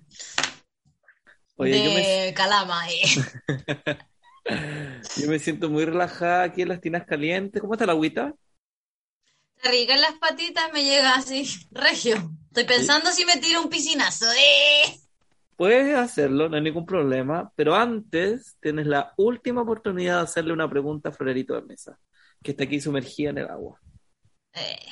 [1.56, 3.00] Oye, yo me, de Calama, eh.
[5.16, 7.62] yo me siento muy relajada aquí en las tinas calientes.
[7.62, 8.34] ¿Cómo está la agüita?
[9.56, 12.30] Está rica en las patitas, me llega así, regio.
[12.48, 15.00] Estoy pensando si me tiro un piscinazo, eh.
[15.56, 20.68] Puedes hacerlo, no hay ningún problema, pero antes tienes la última oportunidad de hacerle una
[20.68, 21.98] pregunta a Florerito de Mesa,
[22.42, 23.80] que está aquí sumergida en el agua.
[24.52, 24.86] Eh,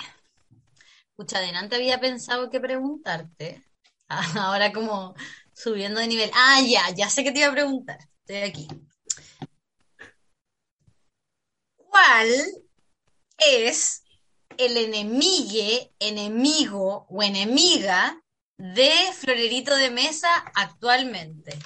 [1.14, 3.62] pucha, adelante había pensado qué preguntarte.
[4.08, 5.14] Ahora como
[5.52, 6.30] subiendo de nivel.
[6.34, 7.98] Ah, ya, ya sé que te iba a preguntar.
[8.20, 8.68] Estoy aquí.
[11.76, 12.28] ¿Cuál
[13.38, 14.02] es
[14.56, 18.23] el enemigue, enemigo o enemiga
[18.57, 21.59] de Florerito de Mesa actualmente?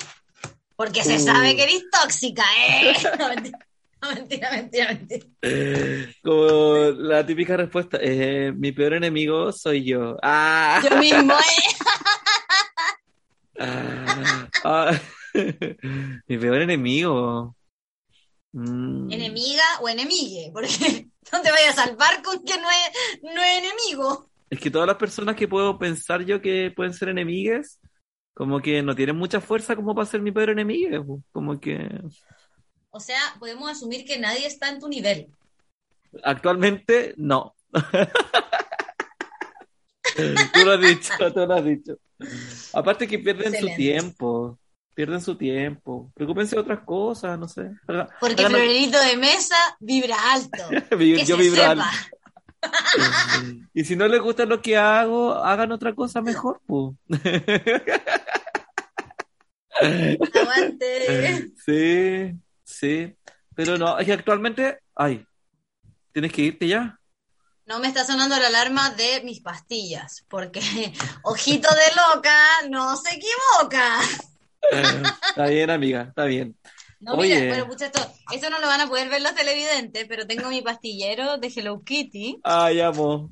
[0.76, 1.20] Porque se Uh.
[1.20, 2.92] sabe que eres tóxica, ¿eh?
[3.18, 3.58] No, mentira,
[4.00, 5.26] no, mentira, mentira, mentira.
[6.22, 10.16] Como la típica respuesta, eh, mi peor enemigo soy yo.
[10.22, 11.74] Ah, Yo mismo, ¿eh?
[13.60, 15.00] ah, ah.
[16.28, 17.54] mi peor enemigo.
[18.52, 19.12] Mm.
[19.12, 23.58] enemiga o enemigue, porque no te vayas a salvar con que no es, no es
[23.58, 24.27] enemigo.
[24.50, 27.80] Es que todas las personas que puedo pensar yo que pueden ser enemigas,
[28.34, 31.04] como que no tienen mucha fuerza como para ser mi peor enemigo.
[31.04, 31.22] po.
[31.32, 31.88] Como que
[32.90, 35.28] O sea, podemos asumir que nadie está en tu nivel.
[36.22, 37.54] actualmente no.
[40.52, 41.96] Tú lo has dicho, tú lo has dicho.
[42.72, 44.58] Aparte que pierden su tiempo,
[44.94, 46.10] pierden su tiempo.
[46.14, 47.70] Preocúpense de otras cosas, no sé.
[48.18, 50.58] Porque hagan- Florerito de Mesa vibra alto.
[51.24, 51.84] Yo vibro alto.
[53.74, 56.96] Y si no les gusta lo que hago, hagan otra cosa mejor, pues.
[59.80, 61.50] Aguante.
[61.64, 62.34] Sí,
[62.64, 63.16] sí.
[63.54, 65.24] Pero no, es que actualmente, ay,
[66.12, 66.98] tienes que irte ya.
[67.66, 70.60] No me está sonando la alarma de mis pastillas, porque
[71.22, 72.36] ojito de loca
[72.70, 74.00] no se equivoca.
[75.28, 76.56] Está bien, amiga, está bien.
[77.00, 77.48] No, mira, Oye.
[77.48, 78.00] bueno, pucha, esto,
[78.34, 81.82] esto no lo van a poder ver los televidentes, pero tengo mi pastillero de Hello
[81.84, 83.30] Kitty Ay, amo.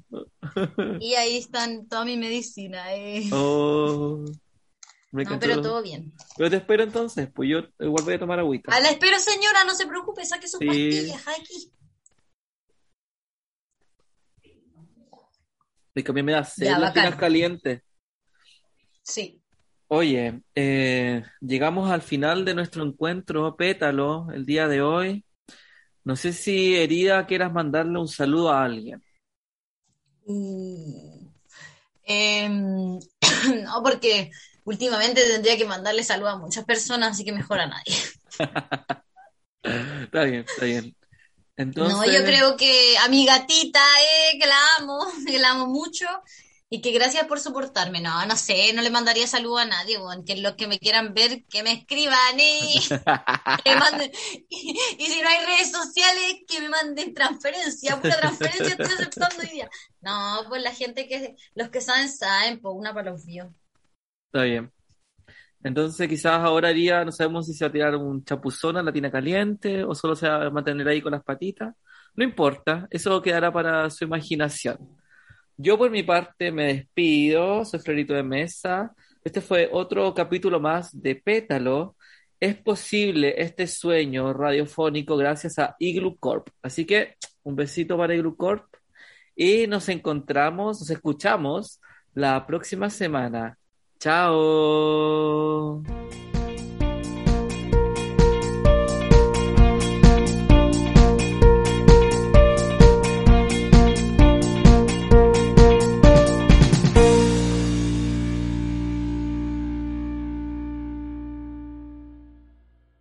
[1.01, 2.95] y ahí están toda mi medicina.
[2.95, 3.29] eh.
[3.33, 4.25] Oh,
[5.11, 6.13] me No, pero todo bien.
[6.37, 8.73] Pero te espero entonces, pues yo igual voy a tomar agüita.
[8.75, 10.67] A la espero, señora, no se preocupe, saque sus Sí.
[10.67, 11.73] pastillas aquí.
[15.95, 17.83] Es que a mí me da sed Ya, las calientes.
[19.03, 19.41] Sí.
[19.89, 25.25] Oye, eh, llegamos al final de nuestro encuentro, Pétalo, el día de hoy.
[26.03, 29.03] No sé si, Herida, quieras mandarle un saludo a alguien.
[30.25, 31.31] Uh.
[32.03, 32.99] Em,
[33.65, 34.31] no, porque
[34.65, 37.95] últimamente tendría que mandarle salud a muchas personas, así que mejor a nadie.
[39.63, 40.97] Está bien, está bien.
[41.57, 45.67] Entonces, No, yo creo que a mi gatita, eh, que la amo, que la amo
[45.67, 46.07] mucho
[46.69, 48.01] y que gracias por soportarme.
[48.01, 51.45] No, no sé, no le mandaría salud a nadie, que los que me quieran ver,
[51.45, 52.81] que me escriban y,
[53.65, 54.11] que me manden.
[54.49, 59.37] Y, y si no hay redes sociales, que me manden transferencia, pura transferencia estoy aceptando
[59.43, 59.71] hoy día.
[60.01, 63.49] No, pues la gente que, los que saben, saben, pues una para los míos.
[64.27, 64.73] está bien.
[65.63, 68.93] Entonces, quizás ahora haría, no sabemos si se va a tirar un chapuzón a la
[68.93, 71.75] tina caliente o solo se va a mantener ahí con las patitas.
[72.15, 74.97] No importa, eso quedará para su imaginación.
[75.59, 78.95] Yo por mi parte me despido, soy Florito de Mesa.
[79.25, 81.97] Este fue otro capítulo más de Pétalo.
[82.39, 86.49] Es posible este sueño radiofónico gracias a Igloo Corp.
[86.63, 88.67] Así que un besito para Igloo Corp
[89.35, 91.81] y nos encontramos, nos escuchamos
[92.15, 93.59] la próxima semana.
[93.99, 95.83] Chao.